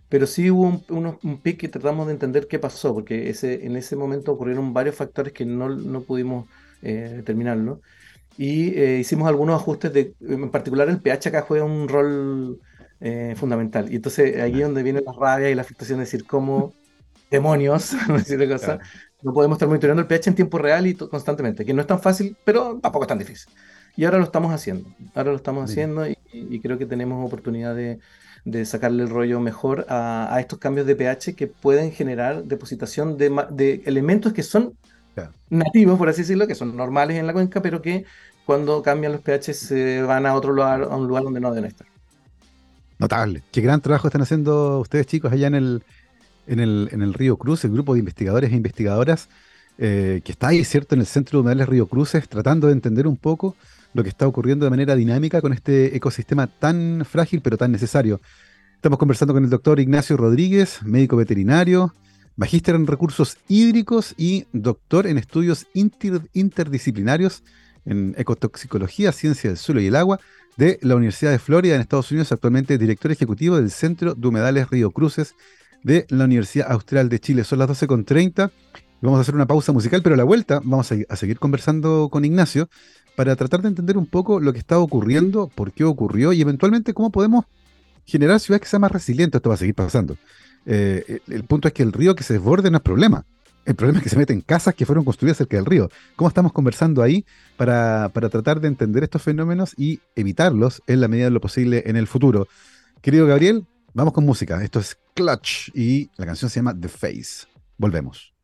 [0.09, 3.77] pero sí hubo un, un, pic que tratamos de entender qué pasó, porque ese, en
[3.77, 6.47] ese momento ocurrieron varios factores que no, no pudimos
[6.83, 7.81] eh, determinarlo.
[8.39, 12.61] Y eh, hicimos algunos ajustes, de, en particular el pH acá juega un rol
[13.01, 13.91] eh, fundamental.
[13.91, 16.73] Y entonces aquí es donde viene la rabia y la afectación de decir cómo
[17.31, 17.95] demonios,
[19.23, 22.01] no podemos estar monitoreando el pH en tiempo real y constantemente, que no es tan
[22.01, 23.53] fácil, pero tampoco es tan difícil.
[23.97, 26.17] Y ahora lo estamos haciendo, ahora lo estamos haciendo y,
[26.61, 27.99] creo que tenemos oportunidad de,
[28.47, 33.19] de sacarle el rollo mejor a, a, estos cambios de pH que pueden generar depositación
[33.19, 34.73] de, de elementos que son
[35.51, 38.05] nativos, por así decirlo, que son normales en la cuenca, pero que
[38.45, 41.69] cuando cambian los pH se van a otro lugar, a un lugar donde no deben
[41.71, 41.89] estar.
[42.99, 43.43] Notable.
[43.51, 45.83] Qué gran trabajo están haciendo ustedes, chicos, allá en el,
[46.47, 49.29] en el, en el Río Cruz, el grupo de investigadores e investigadoras.
[49.79, 53.07] eh, que está ahí, ¿cierto?, en el centro de Humedales Río Cruces, tratando de entender
[53.07, 53.57] un poco
[53.97, 58.21] lo que está ocurriendo de manera dinámica con este ecosistema tan frágil pero tan necesario.
[58.75, 61.95] Estamos conversando con el doctor Ignacio Rodríguez, médico veterinario,
[62.37, 67.43] magíster en recursos hídricos y doctor en estudios interdisciplinarios
[67.87, 70.21] en ecotoxicología, ciencia del suelo y el agua
[70.57, 74.69] de la Universidad de Florida en Estados Unidos, actualmente director ejecutivo del Centro de Humedales
[74.69, 75.35] Río Cruces
[75.83, 77.45] de la Universidad Austral de Chile.
[77.45, 78.51] Son las 12.30
[79.01, 82.25] vamos a hacer una pausa musical, pero a la vuelta vamos a, seguir conversando con
[82.25, 82.69] Ignacio
[83.15, 86.95] para tratar de entender un poco lo que está ocurriendo, por qué ocurrió y eventualmente
[86.95, 87.45] cómo podemos
[88.05, 89.39] generar ciudades que sean más resilientes.
[89.39, 90.17] Esto va a seguir pasando.
[90.67, 93.25] Eh, el, punto es que el río que se desborde no es problema.
[93.65, 95.89] El problema es que se meten casas que fueron construidas cerca del río.
[96.15, 97.25] ¿Cómo estamos conversando ahí
[97.57, 101.83] para, para tratar de entender estos fenómenos y evitarlos en la medida de lo posible
[101.87, 102.47] en el futuro?
[103.01, 104.63] Querido Gabriel, vamos con música.
[104.63, 107.47] Esto es Clutch y la canción se llama The Face.
[107.77, 108.36] Volvemos.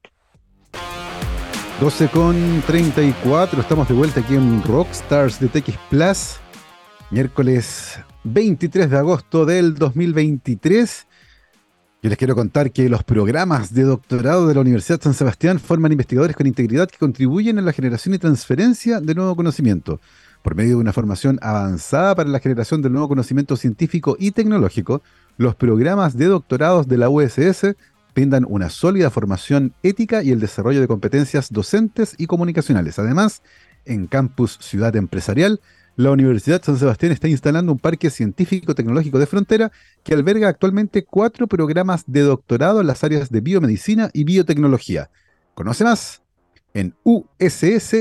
[1.81, 6.37] 12 con 34, estamos de vuelta aquí en Rockstars de TX Plus,
[7.11, 11.07] miércoles 23 de agosto del 2023.
[12.03, 15.93] Yo les quiero contar que los programas de doctorado de la Universidad San Sebastián forman
[15.93, 20.01] investigadores con integridad que contribuyen a la generación y transferencia de nuevo conocimiento.
[20.43, 25.03] Por medio de una formación avanzada para la generación del nuevo conocimiento científico y tecnológico,
[25.37, 27.75] los programas de doctorados de la USS
[28.15, 32.99] brindan una sólida formación ética y el desarrollo de competencias docentes y comunicacionales.
[32.99, 33.43] Además,
[33.85, 35.61] en Campus Ciudad Empresarial,
[35.97, 39.73] la Universidad San Sebastián está instalando un parque científico-tecnológico de frontera
[40.03, 45.11] que alberga actualmente cuatro programas de doctorado en las áreas de biomedicina y biotecnología.
[45.55, 46.23] Conoce más
[46.75, 48.01] en uss.cl.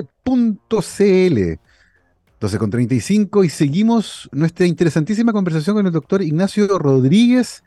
[2.41, 7.63] 12.35 y seguimos nuestra interesantísima conversación con el doctor Ignacio Rodríguez,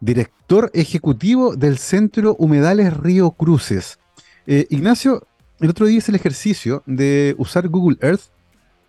[0.00, 3.98] director ejecutivo del Centro Humedales Río Cruces.
[4.46, 5.26] Eh, Ignacio,
[5.60, 8.30] el otro día hice el ejercicio de usar Google Earth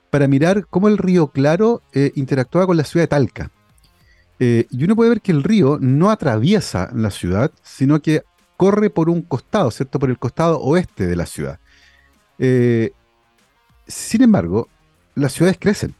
[0.09, 3.51] para mirar cómo el río Claro eh, interactuaba con la ciudad de Talca.
[4.39, 8.23] Eh, y uno puede ver que el río no atraviesa la ciudad, sino que
[8.55, 9.99] corre por un costado, ¿cierto?
[9.99, 11.59] Por el costado oeste de la ciudad.
[13.87, 14.67] sin embargo,
[15.15, 15.95] las ciudades crecen.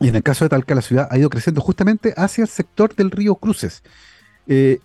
[0.00, 2.94] Y en el caso de Talca, la ciudad ha ido creciendo justamente hacia el sector
[2.94, 3.82] del río Cruces.
[4.48, 4.80] Eh,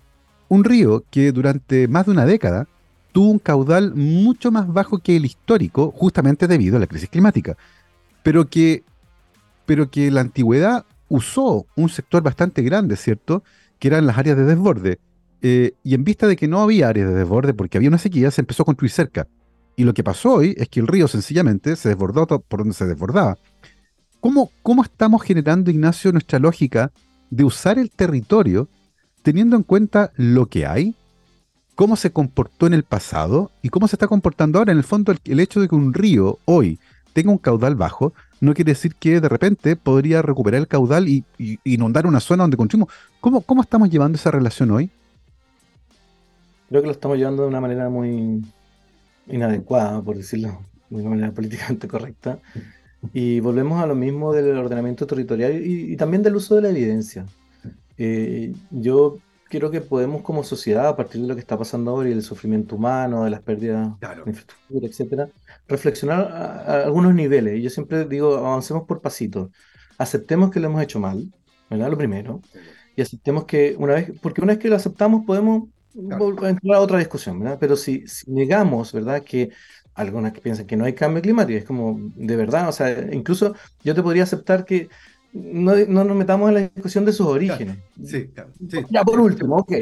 [0.49, 2.67] un río que durante más de una década
[3.13, 7.57] tuvo un caudal mucho más bajo que el histórico, justamente debido a la crisis climática,
[8.21, 8.83] pero que,
[9.65, 13.43] pero que la antigüedad usó un sector bastante grande, ¿cierto?
[13.79, 14.99] Que eran las áreas de desborde.
[15.41, 18.31] Eh, y en vista de que no había áreas de desborde porque había una sequía,
[18.31, 19.27] se empezó a construir cerca.
[19.75, 22.85] Y lo que pasó hoy es que el río sencillamente se desbordó por donde se
[22.85, 23.37] desbordaba.
[24.19, 26.91] ¿Cómo, ¿Cómo estamos generando, Ignacio, nuestra lógica
[27.29, 28.69] de usar el territorio
[29.23, 30.95] teniendo en cuenta lo que hay,
[31.75, 34.71] cómo se comportó en el pasado y cómo se está comportando ahora.
[34.71, 36.77] En el fondo, el, hecho de que un río hoy
[37.13, 41.23] tenga un caudal bajo, no quiere decir que de repente podría recuperar el caudal y,
[41.63, 42.93] inundar una zona donde consumimos.
[43.21, 44.91] ¿Cómo, ¿Cómo estamos llevando esa relación hoy?
[46.69, 48.43] Creo que lo estamos llevando de una manera muy
[49.27, 50.59] inadecuada, por decirlo
[50.89, 52.39] de una manera políticamente correcta.
[53.13, 57.25] Y volvemos a lo mismo del ordenamiento territorial y también del uso de la evidencia.
[57.97, 62.09] Eh, yo creo que podemos como sociedad, a partir de lo que está pasando ahora
[62.09, 65.29] y el sufrimiento humano, de las pérdidas de infraestructura, etcétera,
[65.67, 67.61] reflexionar a, algunos niveles.
[67.61, 69.51] Yo siempre digo, avancemos por pasitos.
[69.97, 71.31] Aceptemos que lo hemos hecho mal,
[71.69, 71.91] ¿verdad?
[71.91, 72.41] Lo primero.
[72.95, 76.97] Y aceptemos que una vez, porque una vez que lo aceptamos podemos entrar a otra
[76.97, 77.57] discusión, ¿verdad?
[77.59, 79.23] Pero si, si negamos, ¿verdad?
[79.23, 79.51] Que
[79.93, 83.55] algunas que piensan que no hay cambio climático, es como, de verdad, o sea, incluso
[83.83, 84.89] yo te podría aceptar que
[85.33, 87.77] no, nos metamos en la discusión de sus orígenes.
[88.05, 88.29] Sí,
[88.89, 89.73] Ya por último, ok.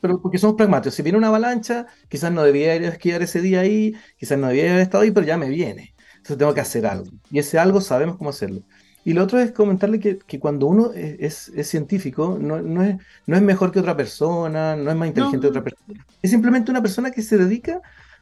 [0.00, 0.94] pero porque somos pragmáticos.
[0.94, 4.48] Si viene una avalancha, quizás no debía ir a esquiar ese día ahí, quizás no
[4.48, 5.94] debía haber estado ahí, pero ya me viene.
[6.16, 7.10] Entonces tengo que hacer algo.
[7.30, 8.62] Y ese algo sabemos cómo hacerlo.
[9.04, 12.96] Y lo otro es comentarle que, cuando uno es, científico, no, es,
[13.26, 16.06] no es mejor que otra persona, no es más inteligente que otra persona.
[16.22, 17.80] Es simplemente una persona que se dedica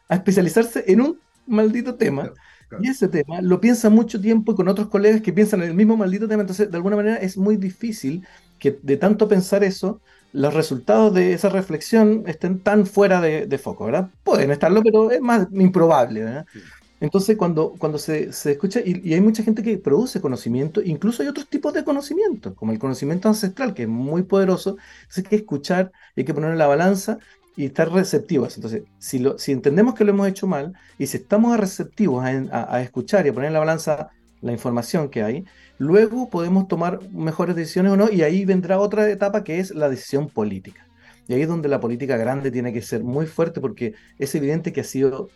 [0.08, 2.32] a especializarse en un maldito tema.
[2.80, 5.74] Y ese tema lo piensa mucho tiempo y con otros colegas que piensan en el
[5.74, 6.42] mismo maldito tema.
[6.42, 8.26] Entonces, de alguna manera, es muy difícil
[8.58, 10.00] que de tanto pensar eso,
[10.32, 14.10] los resultados de esa reflexión estén tan fuera de, foco, ¿verdad?
[14.24, 16.46] Pueden estarlo, pero es más improbable, ¿verdad?
[16.98, 21.28] Entonces, cuando, cuando se, se escucha, y, hay mucha gente que produce conocimiento, incluso hay
[21.28, 24.78] otros tipos de conocimiento, como el conocimiento ancestral, que es muy poderoso,
[25.14, 27.18] hay que escuchar, hay que poner en la balanza
[27.56, 28.56] y estar receptivos.
[28.56, 32.82] Entonces, si, lo, si entendemos que lo hemos hecho mal y si estamos receptivos a,
[32.82, 34.10] escuchar y a poner en la balanza
[34.42, 35.44] la información que hay,
[35.78, 39.88] luego podemos tomar mejores decisiones o no y ahí vendrá otra etapa que es la
[39.88, 40.86] decisión política.
[41.28, 44.72] Y ahí es donde la política grande tiene que ser muy fuerte porque es evidente
[44.72, 45.30] que ha sido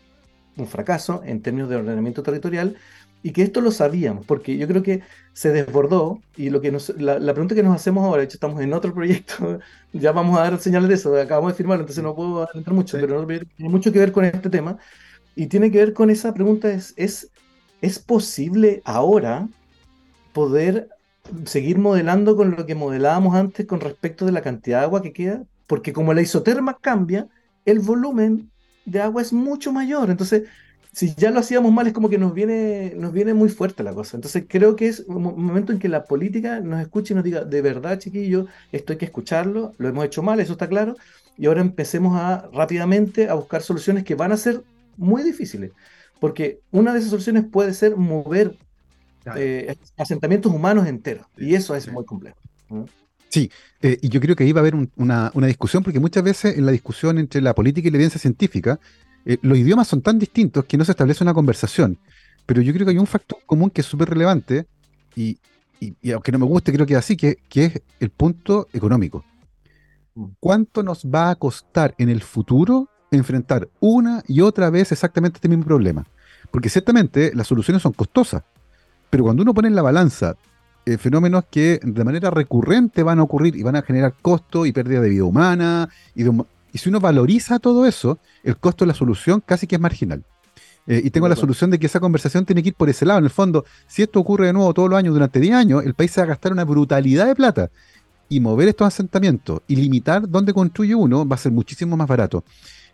[0.56, 2.76] un fracaso en términos de ordenamiento territorial
[3.22, 5.02] y que esto lo sabíamos, porque yo creo que
[5.32, 8.72] se desbordó y lo que la, pregunta que nos hacemos ahora, de hecho estamos en
[8.72, 9.58] otro proyecto,
[9.92, 12.98] ya vamos a dar señales de eso, acabamos de firmarlo, entonces no puedo adelantar mucho,
[13.00, 14.78] pero tiene mucho que ver con este tema
[15.34, 17.30] y tiene que ver con esa pregunta, es, es,
[17.80, 19.48] ¿es posible ahora
[20.32, 20.88] poder
[21.44, 25.12] seguir modelando con lo que modelábamos antes con respecto de la cantidad de agua que
[25.12, 25.42] queda?
[25.66, 27.28] Porque como la isoterma cambia,
[27.64, 28.50] el volumen
[28.86, 30.44] de agua es mucho mayor, entonces
[30.92, 33.94] si ya lo hacíamos mal, es como que nos viene, nos viene muy fuerte la
[33.94, 34.16] cosa.
[34.16, 37.44] Entonces creo que es un momento en que la política nos escuche y nos diga,
[37.44, 40.96] de verdad, chiquillo, esto hay que escucharlo, lo hemos hecho mal, eso está claro,
[41.36, 44.62] y ahora empecemos a rápidamente a buscar soluciones que van a ser
[44.96, 45.70] muy difíciles,
[46.18, 48.56] porque una de esas soluciones puede ser mover
[49.36, 52.36] eh, asentamientos humanos enteros, y eso es muy complejo.
[53.28, 53.50] Sí,
[53.80, 56.58] eh, y yo creo que ahí va a haber una, una discusión, porque muchas veces
[56.58, 58.80] en la discusión entre la política y la evidencia científica,
[59.24, 61.98] eh, los idiomas son tan distintos que no se establece una conversación.
[62.46, 64.66] Pero yo creo que hay un factor común que es súper relevante
[65.14, 65.38] y,
[66.12, 69.24] aunque no me guste, creo que es así, que, que es el punto económico.
[70.14, 70.24] Mm.
[70.40, 75.48] ¿Cuánto nos va a costar en el futuro enfrentar una y otra vez exactamente este
[75.48, 76.06] mismo problema?
[76.50, 78.42] Porque ciertamente las soluciones son costosas,
[79.08, 80.36] pero cuando uno pone en la balanza
[80.86, 84.72] eh, fenómenos que de manera recurrente van a ocurrir y van a generar costo y
[84.72, 88.88] pérdida de vida humana y de, y si uno valoriza todo eso, el costo de
[88.88, 90.24] la solución casi que es marginal.
[90.86, 93.18] Eh, y tengo la solución de que esa conversación tiene que ir por ese lado.
[93.18, 95.94] En el fondo, si esto ocurre de nuevo todos los años durante 10 años, el
[95.94, 97.70] país se va a gastar una brutalidad de plata.
[98.28, 102.44] Y mover estos asentamientos y limitar dónde construye uno va a ser muchísimo más barato.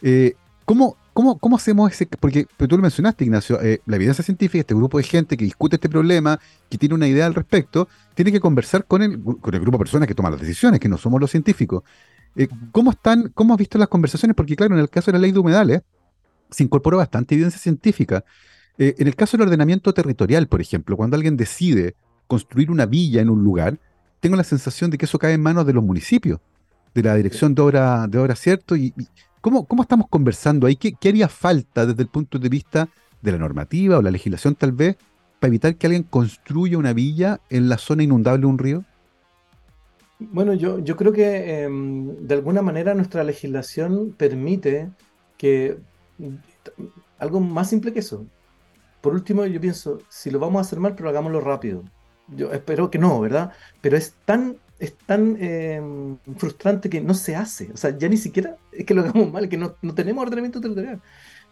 [0.02, 0.34] Eh,
[0.64, 2.06] ¿cómo, cómo, cómo, hacemos ese?
[2.06, 5.76] Porque tú lo mencionaste, Ignacio, eh, la evidencia científica, este grupo de gente que discute
[5.76, 9.60] este problema, que tiene una idea al respecto, tiene que conversar con el, con el
[9.60, 11.82] grupo de personas que toman las decisiones, que no somos los científicos.
[12.36, 14.36] Eh, ¿Cómo están, cómo has visto las conversaciones?
[14.36, 15.82] Porque claro, en el caso de la ley de humedales
[16.50, 18.24] se incorporó bastante evidencia científica.
[18.78, 21.96] Eh, en el caso del ordenamiento territorial, por ejemplo, cuando alguien decide
[22.26, 23.78] construir una villa en un lugar,
[24.20, 26.40] tengo la sensación de que eso cae en manos de los municipios,
[26.94, 28.76] de la dirección de obra, de obra cierto.
[28.76, 28.92] Y,
[29.40, 30.76] ¿cómo, ¿cómo, estamos conversando ahí?
[30.76, 32.88] ¿Qué, ¿Qué haría falta desde el punto de vista
[33.22, 34.96] de la normativa o la legislación tal vez
[35.40, 38.84] para evitar que alguien construya una villa en la zona inundable de un río?
[40.18, 44.90] Bueno, yo, yo creo que em, de alguna manera nuestra legislación permite
[45.36, 45.78] que
[47.18, 48.26] algo más simple que eso.
[49.00, 51.84] Por último, yo pienso, si lo vamos a hacer mal, pero hagámoslo rápido.
[52.28, 53.52] Yo espero que no, ¿verdad?
[53.80, 57.70] Pero es tan, es tan em, frustrante que no se hace.
[57.72, 60.60] O sea, ya ni siquiera es que lo hagamos mal, que no, no tenemos ordenamiento
[60.60, 61.00] territorial.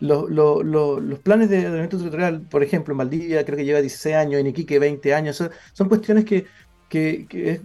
[0.00, 4.40] Los, los, planes de ordenamiento territorial, por ejemplo, en Valdivia creo que lleva 16 años,
[4.40, 6.46] en Iquique 20 años, son cuestiones que
[6.94, 7.60] que, es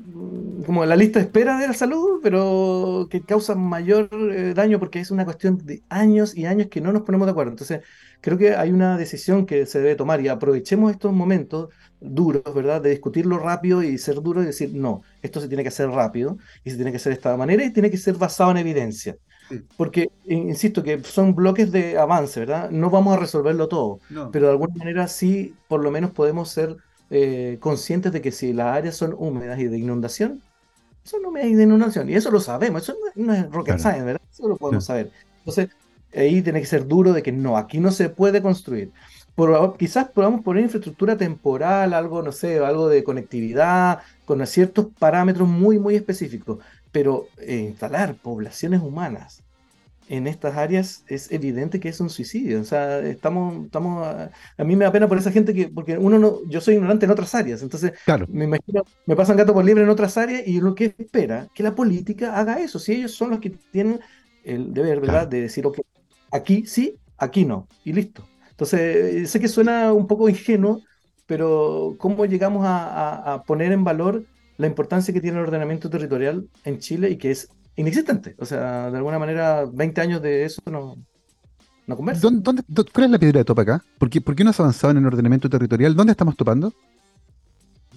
[0.65, 4.99] como la lista de espera de la salud, pero que causa mayor eh, daño porque
[4.99, 7.51] es una cuestión de años y años que no nos ponemos de acuerdo.
[7.51, 7.81] Entonces,
[8.21, 12.81] creo que hay una decisión que se debe tomar y aprovechemos estos momentos duros, ¿verdad?
[12.81, 16.37] De discutirlo rápido y ser duro y decir, no, esto se tiene que hacer rápido
[16.63, 19.15] y se tiene que hacer de esta manera y tiene que ser basado en evidencia.
[19.77, 22.69] Porque, insisto, que son bloques de avance, ¿verdad?
[22.71, 23.99] No vamos a resolverlo todo,
[24.31, 26.77] pero de alguna manera sí, por lo menos podemos ser
[27.09, 30.41] eh, conscientes de que si las áreas son húmedas y de inundación,
[31.03, 32.09] son húmedas y de inundación.
[32.09, 34.21] Y eso lo sabemos, eso no, es rocket science, ¿verdad?
[34.31, 35.11] Eso lo podemos saber.
[35.39, 35.69] Entonces,
[36.15, 38.91] ahí tiene que ser duro de que no, aquí no se puede construir.
[39.35, 45.47] Por, quizás podamos poner infraestructura temporal, algo, no sé, algo de conectividad, con ciertos parámetros
[45.47, 46.59] muy, muy específicos,
[46.91, 49.43] pero eh, instalar poblaciones humanas
[50.09, 52.59] en estas áreas es evidente que es un suicidio.
[52.59, 56.17] O sea, estamos, estamos, a, mí me da pena por esa gente que, porque uno
[56.17, 57.93] no, yo soy ignorante en otras áreas, entonces
[58.27, 61.63] me imagino, me pasan gato por libre en otras áreas y lo que espera que
[61.63, 63.99] la política haga eso, si ellos son los que tienen
[64.43, 65.79] el deber, ¿verdad?, de decir, ok,
[66.31, 68.27] aquí sí, aquí no, y listo.
[68.49, 70.81] Entonces, sé que suena un poco ingenuo,
[71.27, 74.25] pero ¿cómo llegamos a, a poner en valor
[74.57, 78.35] la importancia que tiene el ordenamiento territorial en Chile y que es inexistente.
[78.37, 80.97] O sea, de alguna manera, 20 años de eso no,
[81.87, 82.29] no conversa.
[82.29, 82.63] ¿Dónde,
[82.93, 83.83] cuál es la piedra de topa acá?
[83.97, 85.95] ¿Por qué, ¿Por qué no has avanzado en el ordenamiento territorial?
[85.95, 86.73] ¿Dónde estamos topando?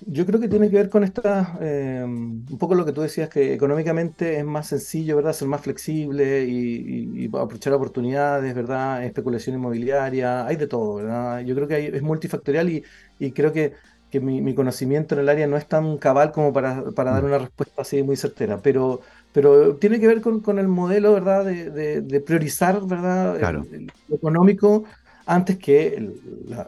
[0.05, 3.29] Yo creo que tiene que ver con esta, eh, un poco lo que tú decías,
[3.29, 5.33] que económicamente es más sencillo, ¿verdad?
[5.33, 9.05] Ser más flexible y, aprovechar oportunidades, ¿verdad?
[9.05, 11.41] Especulación inmobiliaria, hay de todo, ¿verdad?
[11.41, 12.85] Yo creo que es multifactorial y,
[13.21, 13.75] y creo que
[14.13, 17.27] que mi, conocimiento en el área no es tan cabal como para, dar mm.
[17.27, 19.01] una respuesta así muy certera, pero,
[19.33, 24.85] pero tiene que ver con, el modelo, ¿verdad?, de, priorizar, ¿verdad?, lo económico
[25.25, 26.11] antes que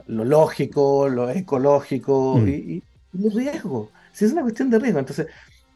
[0.07, 2.49] lo lógico, lo ecológico mm.
[2.49, 2.83] y, y,
[3.13, 3.91] los riesgos.
[4.13, 5.27] Si es una cuestión de riesgo, entonces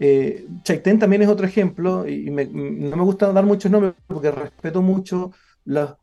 [0.01, 4.81] Eh, Chaitén también es otro ejemplo, y no me gusta dar muchos nombres porque respeto
[4.81, 5.33] mucho
[5.65, 5.97] las,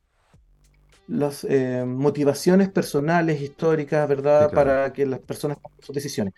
[1.07, 4.51] las eh, motivaciones personales, históricas, ¿verdad?
[4.51, 6.33] Para que las personas tomen sus decisiones.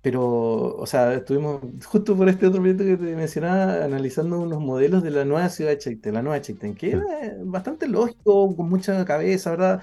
[0.00, 5.02] Pero, o sea, estuvimos justo por este otro proyecto que te mencionaba, analizando unos modelos
[5.02, 7.04] de la nueva ciudad de Chaitén, la nueva Chaitén, que era
[7.44, 9.82] bastante lógico, con mucha cabeza, ¿verdad?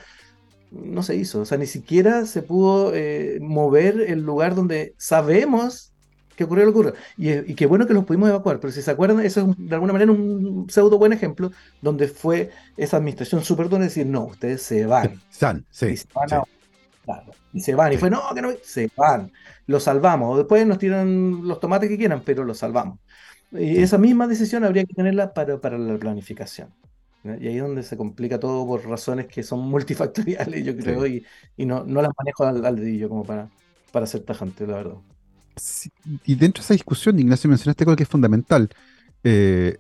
[0.72, 5.94] No se hizo, o sea, ni siquiera se pudo eh, mover el lugar donde sabemos
[6.40, 6.94] que ocurrió lo ocurrió.
[7.18, 9.92] Y, qué bueno que los pudimos evacuar, pero si se acuerdan, eso es de alguna
[9.92, 14.86] manera un pseudo buen ejemplo donde fue esa administración súper dura decir, no, ustedes se
[14.86, 15.22] van.
[15.30, 16.44] San, sí, y se van,
[17.52, 17.92] y se van.
[17.92, 19.34] Y fue, no, que no, se van.
[19.68, 20.38] Los salvamos.
[20.38, 23.00] Después nos tiran los tomates que quieran, pero los salvamos.
[23.52, 26.74] Y esa misma decisión habría que tenerla para, para la planificación.
[27.26, 31.26] Y ahí es donde se complica todo por razones que son multifactoriales, yo creo, y,
[31.58, 33.50] y, no, no las manejo al, al dedillo como para,
[33.92, 35.00] para ser tajante, la verdad
[36.26, 38.70] y dentro de esa discusión, Ignacio, mencionaste algo que es fundamental.
[39.24, 39.78] Eh,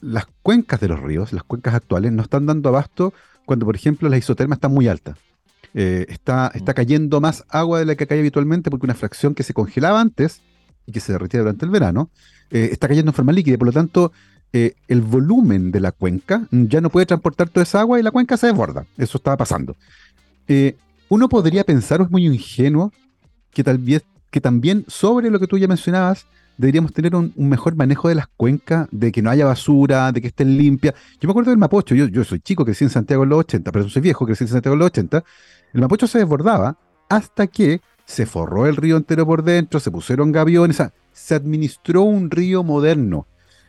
[0.00, 3.12] las cuencas de los ríos, las cuencas actuales, no están dando abasto
[3.44, 5.16] cuando, por ejemplo, la isoterma está muy alta.
[5.74, 6.74] Eh, está, está mm.
[6.74, 10.42] cayendo más agua de la que cae habitualmente porque una fracción que se congelaba antes
[10.86, 12.10] y que se derretía durante el verano,
[12.50, 13.58] eh, está cayendo en forma líquida.
[13.58, 14.12] Por lo tanto,
[14.52, 18.38] el volumen de la cuenca ya no puede transportar toda esa agua y la cuenca
[18.38, 18.86] se desborda.
[18.96, 19.76] Eso estaba pasando.
[21.10, 22.90] uno podría pensar, o es muy ingenuo,
[23.52, 27.76] que tal vez que también sobre lo que tú ya mencionabas, deberíamos tener un, mejor
[27.76, 30.94] manejo de las cuencas, de que no haya basura, de que estén limpias.
[31.20, 33.72] Yo me acuerdo del Mapocho, yo, yo soy chico, crecí en Santiago en los 80,
[33.72, 35.24] pero soy viejo, crecí en Santiago en los 80.
[35.74, 40.32] El Mapocho se desbordaba hasta que se forró el río entero por dentro, se pusieron
[40.32, 43.26] gaviones, se administró un río moderno,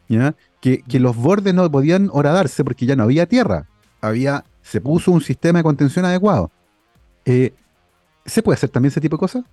[0.08, 0.36] ¿ya?
[0.62, 3.68] Que, que los bordes no podían horadarse porque ya no había tierra,
[4.00, 6.52] había, se puso un sistema de contención adecuado.
[7.26, 7.54] Eh,
[8.26, 9.44] ¿Se puede hacer también ese tipo de cosas?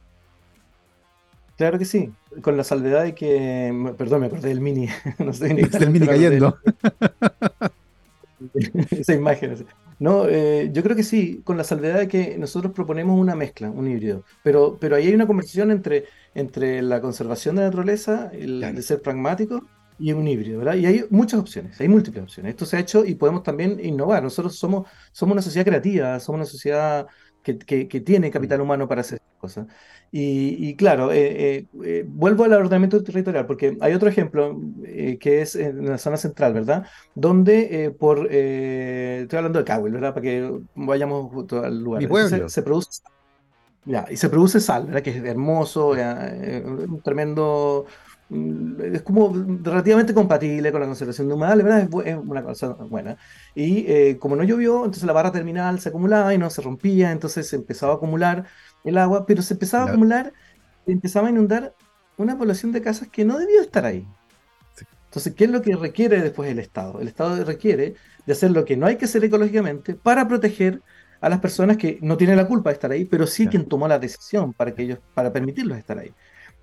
[1.57, 2.11] Claro que sí,
[2.43, 4.89] con la salvedad de que, perdón, me acordé del mini,
[5.19, 6.57] no sé, el mini cayendo.
[8.91, 9.67] Esa imagen.
[9.99, 13.71] No, eh, yo creo que sí, con la salvedad de que nosotros proponemos una mezcla,
[13.71, 18.31] un híbrido, pero, pero ahí hay una conversación entre, entre la conservación de la naturaleza,
[18.33, 19.63] el de ser pragmático
[19.99, 20.75] y un híbrido, ¿verdad?
[20.75, 22.51] Y hay muchas opciones, hay múltiples opciones.
[22.51, 24.23] Esto se ha hecho y podemos también innovar.
[24.23, 27.07] Nosotros somos, somos una sociedad creativa, somos una sociedad
[27.43, 29.67] que, que tiene capital humano para hacer cosas.
[30.17, 34.61] Y, claro, eh, eh, eh, vuelvo al ordenamiento territorial, porque hay otro ejemplo
[35.19, 36.87] que es en la zona central, ¿verdad?
[37.17, 40.15] Donde por, estoy hablando de Cahuil, ¿verdad?
[40.15, 42.03] Para que vayamos al lugar.
[42.49, 43.03] Se, produce,
[43.87, 45.03] ya, y se produce sal, ¿verdad?
[45.03, 47.87] Que es hermoso, un tremendo
[48.29, 49.33] mm, es como
[49.65, 51.89] relativamente compatible con la conservación de humedales, ¿verdad?
[52.07, 53.17] Es, una cosa buena.
[53.53, 57.49] Y como no llovió, entonces la barra terminal se acumulaba y no se rompía, entonces
[57.49, 58.45] se empezaba a acumular
[58.85, 60.33] el agua, pero se empezaba a acumular,
[60.87, 61.75] empezaba a inundar
[62.17, 64.07] una población de casas que no debió estar ahí.
[65.07, 67.01] Entonces, ¿qué es lo que requiere después el Estado?
[67.01, 67.95] El Estado requiere
[68.27, 70.83] de hacer lo que no hay que hacer ecológicamente para proteger
[71.21, 73.89] a las personas que no tienen la culpa de estar ahí, pero sí quien tomó
[73.89, 76.13] la decisión para que ellos, para permitirlos estar ahí.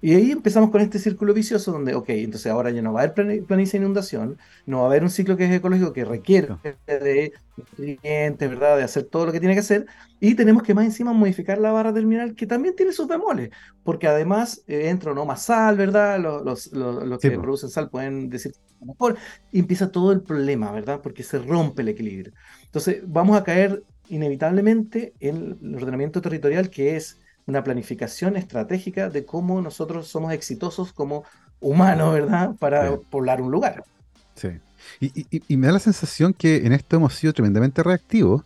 [0.02, 3.04] Y ahí empezamos con este círculo vicioso donde, ok, entonces ahora ya no va a
[3.04, 6.56] haber planicie de inundación, no va a haber un ciclo que es ecológico que requiere
[6.88, 8.78] de nutrientes, ¿verdad?
[8.78, 9.86] De hacer todo lo que tiene que hacer.
[10.20, 13.52] Y tenemos que más encima modificar la barra terminal que también tiene sus bemoles,
[13.84, 16.20] porque además eh, entra no más sal, ¿verdad?
[16.20, 19.18] Los, los, que producen sal pueden decir mejor.
[19.52, 20.99] Y empieza todo el problema, ¿verdad?
[21.04, 22.34] Porque se rompe el equilibrio.
[22.66, 29.26] Entonces vamos a caer inevitablemente en el ordenamiento territorial que es una planificación estratégica de
[29.26, 31.24] cómo nosotros somos exitosos como
[31.60, 32.56] humanos, ¿verdad?
[32.60, 33.84] Para poblar un lugar.
[34.36, 34.50] Sí.
[35.00, 38.44] Y, me da la sensación que en esto hemos sido tremendamente reactivos.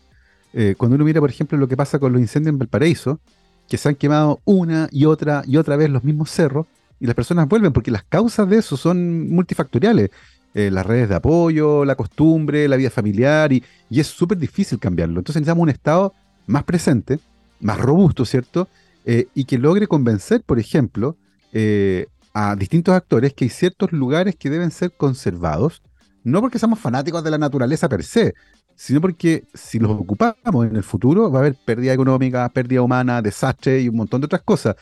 [0.53, 3.19] Eh, cuando uno mira, por ejemplo, lo que pasa con los incendios en Valparaíso,
[3.67, 6.67] que se han quemado una y otra y otra vez los mismos cerros,
[6.99, 10.11] y las personas vuelven, porque las causas de eso son multifactoriales.
[10.53, 14.79] Eh, las redes de apoyo, la costumbre, la vida familiar, y, y es súper difícil
[14.79, 15.19] cambiarlo.
[15.19, 16.13] Entonces necesitamos un Estado
[16.47, 17.19] más presente,
[17.59, 18.69] más robusto, ¿cierto?
[19.05, 21.15] Eh, y que logre convencer, por ejemplo,
[21.53, 25.83] eh, a distintos actores que hay ciertos lugares que deben ser conservados,
[26.23, 28.33] no porque somos fanáticos de la naturaleza per se,
[28.75, 33.21] sino porque si los ocupamos en el futuro va a haber pérdida económica, pérdida humana,
[33.21, 34.75] desastre y un montón de otras cosas.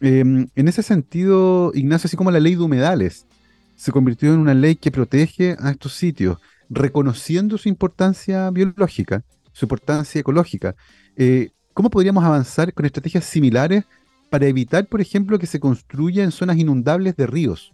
[0.00, 3.26] Em, en ese sentido, Ignacio, así como la ley de humedales
[3.74, 9.64] se convirtió en una ley que protege a estos sitios, reconociendo su importancia biológica, su
[9.64, 10.76] importancia ecológica,
[11.16, 13.84] eh, ¿Cómo podríamos avanzar con estrategias similares
[14.28, 17.72] para evitar, por ejemplo, que se construya en zonas inundables de ríos?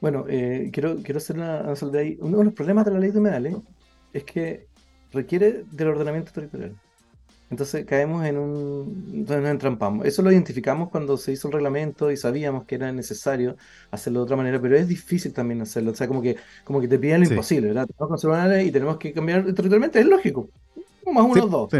[0.00, 2.18] Bueno, eh, quiero, quiero hacer una, salvedad ahí.
[2.20, 3.56] Uno de los problemas de la ley de humedales
[4.12, 4.66] es que
[5.12, 6.74] requiere del ordenamiento territorial.
[7.50, 9.04] Entonces caemos en un...
[9.12, 10.06] Entonces nos entrampamos.
[10.06, 13.56] Eso lo identificamos cuando se hizo el reglamento y sabíamos que era necesario
[13.90, 15.90] hacerlo de otra manera, pero es difícil también hacerlo.
[15.90, 17.88] O sea, como que, como que te piden lo imposible, ¿verdad?
[17.88, 20.48] Tenemos que y tenemos que cambiar territorialmente, es lógico.
[21.12, 21.70] Más uno, dos.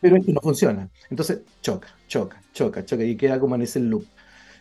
[0.00, 0.88] Pero esto no funciona.
[1.10, 4.06] Entonces choca, choca, choca, choca y queda como en ese loop.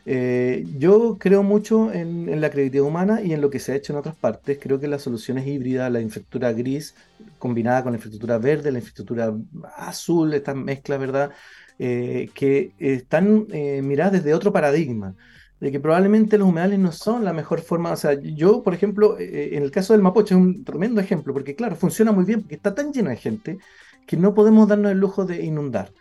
[0.08, 3.94] Eh, yo creo mucho en, la creatividad humana y en lo que se ha hecho
[3.94, 4.60] en otras partes.
[4.62, 6.96] Creo que las soluciones híbridas, la infraestructura gris
[7.40, 9.34] combinada con la infraestructura verde, la infraestructura
[9.78, 11.32] azul, estas mezclas, ¿verdad?
[11.80, 15.16] Eh, que están eh, miradas desde otro paradigma.
[15.60, 17.92] De que probablemente los humedales no son la mejor forma.
[17.92, 21.56] O sea, yo, por ejemplo, en el caso del Mapoche es un tremendo ejemplo, porque
[21.56, 23.58] claro, funciona muy bien, porque está tan lleno de gente
[24.06, 25.92] que no podemos darnos el lujo de inundar.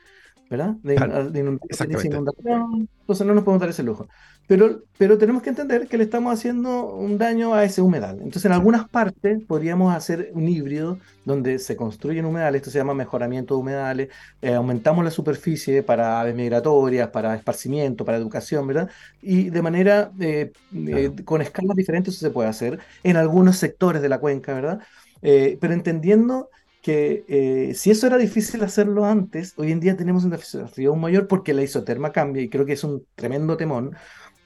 [0.50, 0.74] ¿verdad?
[0.82, 0.94] De,
[1.40, 4.09] inundación, entonces no nos podemos dar ese lujo.
[4.46, 8.16] Pero, pero tenemos que entender que le estamos haciendo un daño a ese humedal.
[8.16, 12.92] Entonces, en algunas partes podríamos hacer un híbrido donde se construyen humedales, esto se llama
[12.92, 14.09] mejoramiento de humedales,
[14.42, 18.90] eh, aumentamos la superficie para aves migratorias, para esparcimiento, para educación, ¿verdad?
[19.22, 24.02] Y de manera, eh, eh, con escalas diferentes eso se puede hacer en algunos sectores
[24.02, 24.80] de la cuenca, ¿verdad?
[25.22, 26.50] pero entendiendo
[26.85, 31.01] que eh, si eso era difícil hacerlo antes, hoy en día tenemos un desafío aún
[31.01, 33.97] mayor porque la isoterma cambia y creo que es un tremendo temón.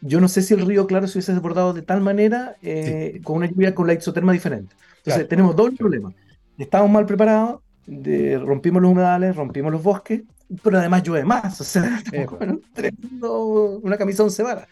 [0.02, 3.38] Yo no sé si el río Claro se hubiese desbordado de tal manera eh, con
[3.38, 4.76] una lluvia con la isoterma diferente.
[4.98, 6.14] Entonces tenemos dos problemas.
[6.56, 10.22] Estamos mal preparados, rompimos los humedales, rompimos los bosques,
[10.62, 11.60] pero además llueve más.
[11.60, 12.00] O sea,
[13.82, 14.68] una camisa once varas.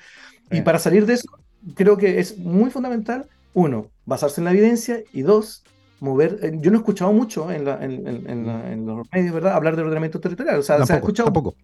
[0.53, 1.29] Y para salir de eso,
[1.75, 5.65] creo que es muy fundamental, uno, basarse en la evidencia y dos,
[6.01, 6.39] mover.
[6.43, 9.53] Eh, yo no he escuchado mucho en, los medios, ¿verdad?
[9.53, 10.59] Hablar de ordenamiento territorial.
[10.59, 11.55] O sea, se ha escuchado un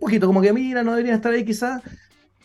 [0.00, 1.82] poquito, como que mira, no deberían estar ahí quizás.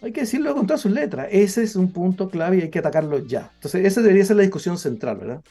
[0.02, 1.28] Hay que decirlo con todas sus letras.
[1.32, 3.52] Ese es un punto clave y hay que atacarlo ya.
[3.56, 5.42] Entonces, esa debería ser la discusión central, ¿verdad?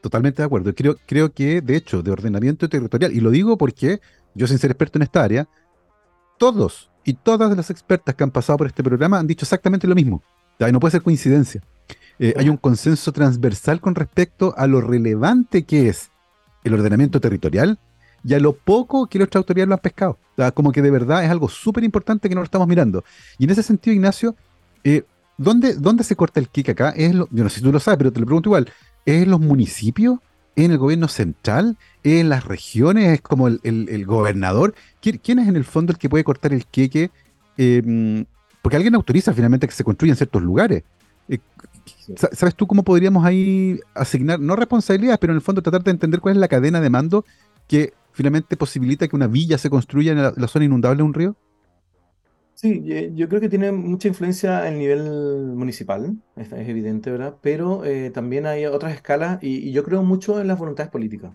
[0.00, 0.74] Totalmente de acuerdo.
[0.74, 4.00] Creo, creo que, de hecho, de ordenamiento territorial, y lo digo porque
[4.34, 5.48] yo, sin ser experto en esta área,
[6.38, 9.94] todos y todas las expertas que han pasado por este programa han dicho exactamente lo
[9.94, 10.22] mismo.
[10.58, 11.62] no puede ser coincidencia.
[12.18, 16.10] Eh, hay un consenso transversal con respecto a lo relevante que es
[16.64, 17.78] el ordenamiento territorial
[18.24, 20.18] y a lo poco que nuestras autoridades lo han pescado.
[20.54, 23.04] como que de verdad es algo súper importante que no lo estamos mirando.
[23.38, 24.34] Y en ese sentido, Ignacio,
[24.84, 25.04] eh,
[25.36, 26.90] ¿dónde, ¿dónde, se corta el kick acá?
[26.90, 28.70] Es yo no sé si tú lo sabes, pero te lo pregunto igual.
[29.04, 30.18] ¿Es en los municipios?
[30.54, 31.76] ¿En el gobierno central?
[32.02, 33.14] ¿En las regiones?
[33.14, 34.74] ¿Es como el, gobernador?
[35.00, 37.10] ¿Quién, es en el fondo el que puede cortar el queque?
[37.58, 38.24] Eh,
[38.62, 40.84] porque alguien autoriza finalmente que se construya en ciertos lugares.
[41.28, 41.38] Eh,
[42.32, 46.20] ¿Sabes tú cómo podríamos ahí asignar, no responsabilidades, pero en el fondo tratar de entender
[46.20, 47.24] cuál es la cadena de mando
[47.66, 51.36] que finalmente posibilita que una villa se construya en la, zona inundable de un río?
[52.54, 55.02] Sí, yo creo que tiene mucha influencia el nivel
[55.54, 57.36] municipal, es, evidente, ¿verdad?
[57.40, 61.32] Pero eh, también hay otras escalas y, yo creo mucho en las voluntades políticas.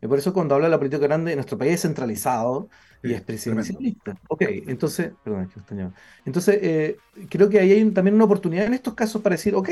[0.00, 2.68] Y por eso cuando habla de la política grande, nuestro país es centralizado
[3.02, 4.16] y es presidencialista.
[4.28, 5.90] Ok, entonces, perdón, que
[6.24, 6.96] Entonces, eh,
[7.28, 9.68] creo que ahí hay también una oportunidad en estos casos para decir, ok,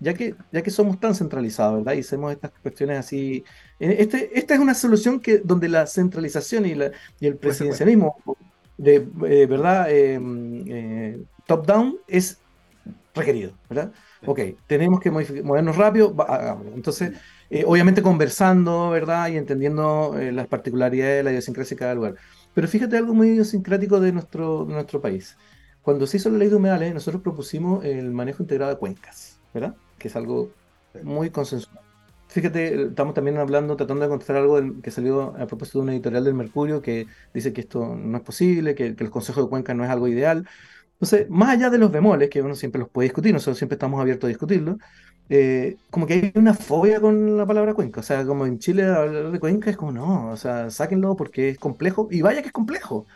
[0.00, 1.94] ya que, ya que somos tan centralizados, ¿verdad?
[1.94, 3.44] Y hacemos estas cuestiones así.
[3.78, 8.16] Este, esta es una solución que, donde la centralización y, la, y el presidencialismo,
[8.76, 12.38] de eh, verdad, em, eh, top-down, es
[13.14, 13.92] requerido, ¿verdad?
[14.26, 16.14] Ok, tenemos que movernos rápido,
[16.74, 17.12] Entonces,
[17.50, 19.28] eh, obviamente conversando, ¿verdad?
[19.28, 22.14] Y entendiendo las particularidades de la idiosincrasia de cada lugar.
[22.54, 25.36] Pero fíjate algo muy idiosincrático de nuestro, de nuestro país.
[25.82, 29.74] Cuando se hizo la ley de humedales, nosotros propusimos el manejo integrado de cuencas, ¿verdad?
[29.98, 30.50] que es algo
[31.02, 31.80] muy consensual.
[32.28, 36.24] Fíjate, estamos también hablando, tratando de encontrar algo que salió a propósito de una editorial
[36.24, 39.72] del Mercurio que dice que esto no es posible, que, que el Consejo de Cuenca
[39.74, 40.46] no es algo ideal.
[40.92, 44.00] Entonces, más allá de los bemoles, que uno siempre los puede discutir, nosotros siempre estamos
[44.00, 44.78] abiertos a discutirlo,
[45.28, 48.00] eh, como que hay una fobia con la palabra cuenca.
[48.00, 51.50] O sea, como en Chile hablar de cuenca es como, no, o sea, sáquenlo porque
[51.50, 53.06] es complejo, y vaya que es complejo,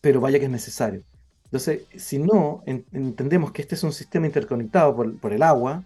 [0.00, 1.02] pero vaya que es necesario.
[1.44, 5.84] Entonces, si no entendemos que este es un sistema interconectado por, por el agua,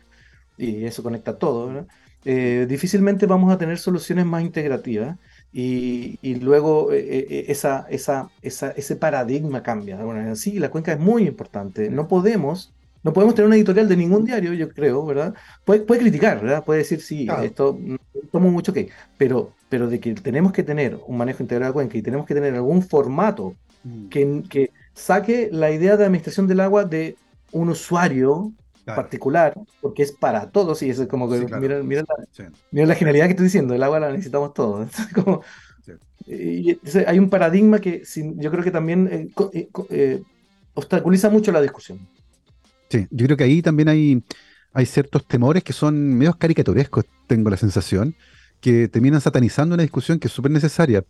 [0.57, 1.87] y eso conecta todo,
[2.24, 5.18] eh, difícilmente vamos a tener soluciones más integrativas
[5.53, 10.03] y, y luego eh, eh, esa, esa, esa, ese paradigma cambia.
[10.05, 11.91] Bueno, sí, la cuenca es muy importante.
[11.91, 12.72] No podemos,
[13.03, 15.35] no podemos tener una editorial de ningún diario, yo creo, ¿verdad?
[15.65, 16.65] Puede, puede criticar, ¿verdad?
[16.65, 17.79] Puede decir, sí, esto
[18.31, 18.89] tomo mucho que,
[19.19, 22.35] pero, pero de que tenemos que tener un manejo integrado de cuenca y tenemos que
[22.35, 24.09] tener algún formato mm.
[24.09, 27.17] que, que saque la idea de administración del agua de
[27.53, 28.53] un usuario
[28.85, 32.05] particular, porque es para todos, y es como que mira, mira,
[32.73, 34.91] la, genialidad que estoy diciendo, el agua la necesitamos todos.
[35.15, 35.43] como,
[36.27, 38.03] y, hay un paradigma que
[38.37, 40.23] yo creo que también eh, eh, eh,
[40.75, 42.01] obstaculiza mucho la discusión.
[42.93, 44.22] Sí, yo creo que ahí también hay,
[44.74, 48.14] hay ciertos temores que son medios caricaturescos, tengo la sensación,
[48.61, 51.03] que terminan satanizando una discusión que es súper necesaria.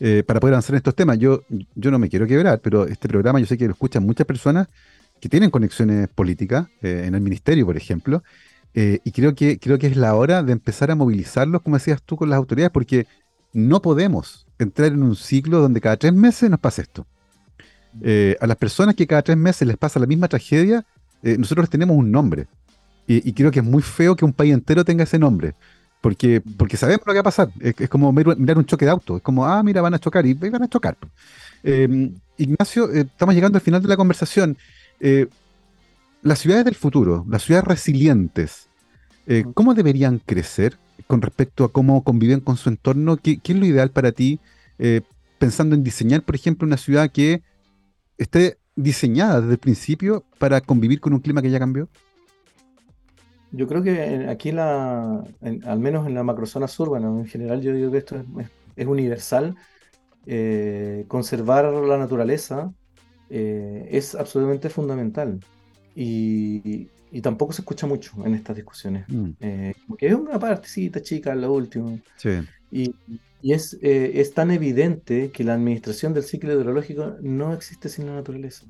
[0.00, 1.18] eh, para poder avanzar en estos temas.
[1.18, 1.42] Yo,
[1.76, 4.68] yo no me quiero quebrar, pero este programa yo sé que lo escuchan muchas personas
[5.20, 8.22] que tienen conexiones políticas, eh, en el ministerio, por ejemplo,
[8.74, 12.02] eh, y creo que, creo que es la hora de empezar a movilizarlos, como decías
[12.02, 13.06] tú, con las autoridades, porque
[13.52, 17.06] no podemos entrar en un ciclo donde cada tres meses nos pasa esto.
[18.40, 20.84] a las personas que cada tres meses les pasa la misma tragedia,
[21.22, 22.46] nosotros tenemos un nombre.
[23.06, 25.54] Y, creo que es muy feo que un país entero tenga ese nombre.
[26.02, 27.48] Porque, porque sabemos lo que va a pasar.
[27.58, 29.16] Es, como mirar un choque de auto.
[29.16, 30.96] Es como, ah, mira, van a chocar y van a chocar.
[31.62, 34.58] Em, Ignacio, eh, estamos llegando al final de la conversación.
[35.00, 35.26] Eh,
[36.22, 38.68] las ciudades del futuro, las ciudades resilientes,
[39.26, 43.16] eh, ¿cómo deberían crecer con respecto a cómo conviven con su entorno?
[43.16, 44.38] ¿Qué, qué es lo ideal para ti
[45.38, 47.42] pensando en diseñar, por ejemplo, una ciudad que
[48.16, 51.88] esté diseñada desde el principio para convivir con un clima que ya cambió?
[53.50, 57.72] Yo creo que aquí, la, al menos en la macrozona sur, bueno, en general yo
[57.72, 58.22] digo que esto
[58.76, 59.56] es, universal.
[60.26, 62.70] Eh, conservar la naturaleza
[63.30, 65.40] eh, es absolutamente fundamental.
[65.94, 66.88] Y,
[67.22, 69.06] tampoco se escucha mucho en estas discusiones.
[69.08, 69.30] Mm.
[69.40, 71.98] Eh, porque es una partecita chica, lo último.
[72.16, 72.40] Sí.
[72.70, 72.94] Y,
[73.40, 78.14] y es, es tan evidente que la administración del ciclo hidrológico no existe sin la
[78.14, 78.66] naturaleza.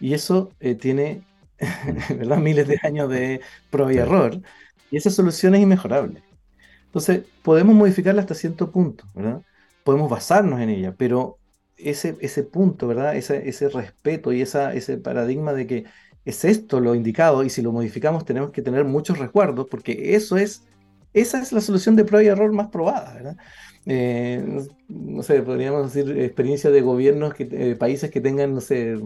[0.00, 1.26] Y eso tiene
[2.16, 2.38] ¿verdad?
[2.38, 3.40] Miles de años de
[3.70, 4.40] prueba y error,
[4.90, 6.24] y esa solución es inmejorable.
[6.86, 9.42] Entonces, podemos modificarla hasta cierto punto, ¿verdad?
[9.84, 11.40] Podemos basarnos en ella, pero
[11.76, 13.16] ese, ese punto, ¿verdad?
[13.16, 15.84] Ese, ese respeto y esa, ese paradigma de que
[16.24, 20.36] es esto lo indicado y si lo modificamos tenemos que tener muchos recuerdos porque eso
[20.36, 20.66] es,
[21.12, 23.36] esa es la solución de prueba y error más probada, ¿verdad?
[23.86, 24.44] Eh,
[24.88, 28.96] no, sé, podríamos decir experiencia de gobiernos, que, eh, países que tengan, no sé,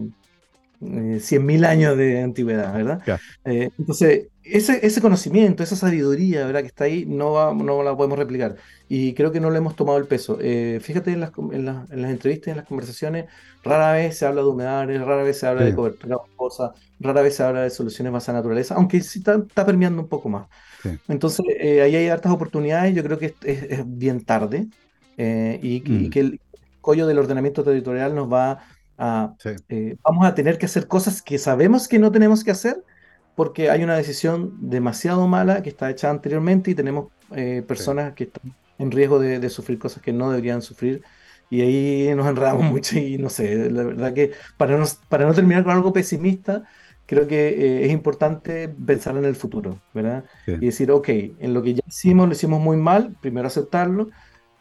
[0.81, 3.01] 100.000 eh, años de antigüedad, ¿verdad?
[3.45, 6.61] Eh, entonces, ese, ese, conocimiento, esa sabiduría, ¿verdad?
[6.61, 8.55] Que está ahí, no, no la podemos replicar.
[8.89, 10.39] Y creo que no le hemos tomado el peso.
[10.41, 13.25] Eh, fíjate en las, en, las, en las, entrevistas, en las conversaciones,
[13.63, 17.35] rara vez se habla de humedales, rara vez se habla de cobertura boscosa, rara vez
[17.35, 20.47] se habla de soluciones basadas en naturaleza, aunque sí está, está permeando un poco más.
[21.07, 24.67] Entonces, ahí hay hartas oportunidades, yo creo que es, bien tarde
[25.15, 26.09] y, y, mm.
[26.09, 26.39] que el
[26.81, 28.63] collo del ordenamiento territorial nos va
[29.69, 32.83] eh, vamos a tener que hacer cosas que sabemos que no tenemos que hacer
[33.35, 38.25] porque hay una decisión demasiado mala que está hecha anteriormente y tenemos eh, personas que
[38.25, 41.03] están en riesgo de, sufrir cosas que no deberían sufrir.
[41.49, 45.33] Y ahí nos enredamos mucho y no sé, la verdad que para no, para no
[45.33, 46.63] terminar con algo pesimista,
[47.05, 50.23] creo que eh, es importante pensar en el futuro, ¿verdad?
[50.47, 54.09] Y decir, ok, en lo que ya hicimos, lo hicimos muy mal, primero aceptarlo,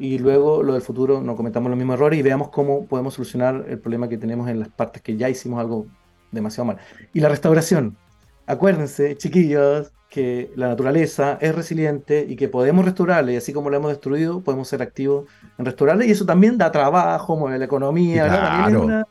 [0.01, 3.67] y luego lo del futuro no cometamos los mismos errores y veamos cómo podemos solucionar
[3.69, 5.87] el problema que tenemos en las partes que ya hicimos algo
[6.33, 6.79] demasiado mal.
[7.13, 7.99] Y la restauración.
[8.47, 13.77] Acuérdense, chiquillos, que la naturaleza es resiliente y que podemos restaurarla y así como la
[13.77, 15.29] hemos destruido, podemos ser activos
[15.59, 18.27] en restaurarla y eso también da trabajo, mueve la economía,
[18.73, 19.05] También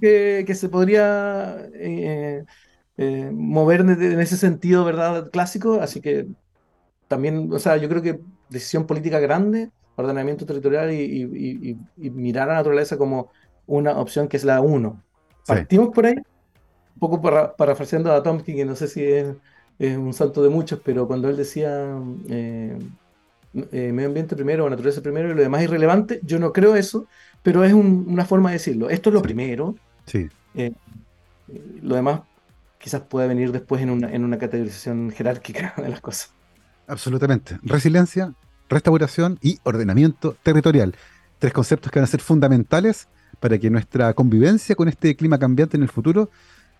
[0.00, 2.44] que, que, se podría eh,
[2.98, 5.30] eh, mover en ese sentido, ¿verdad?
[5.30, 6.26] Clásico, así que
[7.08, 12.58] también, o sea, yo creo que decisión política grande ordenamiento territorial y, mirar a la
[12.58, 13.30] naturaleza como
[13.66, 15.02] una opción que es la uno.
[15.46, 19.26] Partimos por ahí, un poco para, parafraseando a Tomkin, que no sé si es,
[19.78, 21.96] un salto de muchos, pero cuando él decía
[22.28, 22.78] eh,
[23.72, 27.06] eh, medio ambiente primero naturaleza primero y lo demás irrelevante, yo no creo eso,
[27.42, 28.90] pero es una forma de decirlo.
[28.90, 29.74] Esto es lo primero.
[30.04, 30.28] Sí.
[30.54, 30.72] Eh,
[31.82, 32.20] lo demás
[32.78, 36.32] quizás pueda venir después en una, en una categorización jerárquica de las cosas.
[36.86, 37.58] Absolutamente.
[37.62, 38.34] Resiliencia,
[38.70, 40.94] restauración y ordenamiento territorial.
[41.38, 43.08] Tres conceptos que van a ser fundamentales
[43.40, 46.30] para que nuestra convivencia con este clima cambiante en el futuro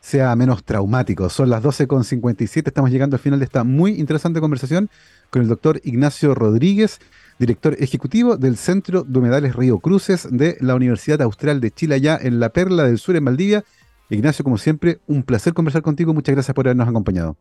[0.00, 1.28] sea menos traumático.
[1.28, 4.88] Son las 12.57, estamos llegando al final de esta muy interesante conversación
[5.28, 7.00] con el doctor Ignacio Rodríguez,
[7.38, 12.18] director ejecutivo del Centro de Humedales Río Cruces de la Universidad Austral de Chile, allá
[12.20, 13.64] en la Perla del Sur, en Valdivia.
[14.08, 16.12] Ignacio, como siempre, un placer conversar contigo.
[16.12, 17.36] Muchas gracias por habernos acompañado.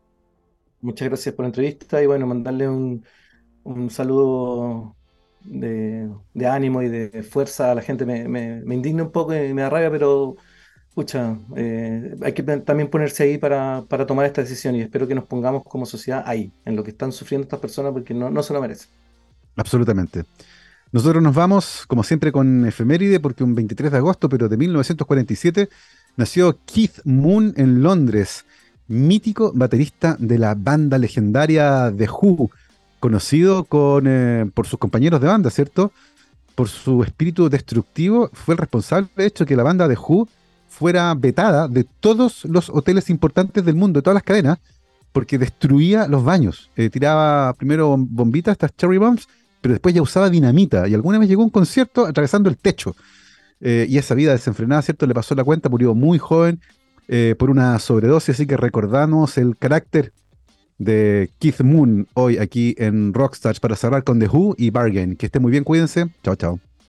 [0.82, 3.04] Muchas gracias por la entrevista y bueno, mandarle un,
[3.64, 4.94] un saludo
[5.44, 6.10] de,
[6.46, 8.04] ánimo y de fuerza a la gente.
[8.06, 10.36] Me, indigna un poco y me da rabia, pero
[10.88, 15.24] escucha, eh, hay que también ponerse ahí para, tomar esta decisión y espero que nos
[15.24, 18.52] pongamos como sociedad ahí, en lo que están sufriendo estas personas, porque no, no se
[18.52, 18.88] lo merecen.
[19.56, 20.24] Absolutamente.
[20.92, 25.68] Nosotros nos vamos, como siempre, con efeméride, porque un 23 de agosto, pero de 1947,
[26.16, 28.44] nació Keith Moon en Londres,
[28.88, 32.50] mítico baterista de la banda legendaria The Who,
[33.00, 35.92] conocido con, eh, por sus compañeros de banda, ¿cierto?
[36.54, 40.28] Por su espíritu destructivo, fue el responsable de hecho que la banda de Who
[40.68, 44.58] fuera vetada de todos los hoteles importantes del mundo, de todas las cadenas,
[45.12, 46.70] porque destruía los baños.
[46.76, 49.26] Eh, tiraba primero bombitas, estas cherry bombs,
[49.60, 52.94] pero después ya usaba dinamita y alguna vez llegó un concierto atravesando el techo.
[53.60, 55.06] Eh, y esa vida desenfrenada, ¿cierto?
[55.06, 56.60] Le pasó la cuenta, murió muy joven
[57.08, 60.12] eh, por una sobredosis, así que recordamos el carácter
[60.80, 65.14] de Keith Moon hoy aquí en Rockstars para cerrar con The Who y Bargain.
[65.14, 66.08] Que esté muy bien, cuídense.
[66.24, 66.69] Chao, chao.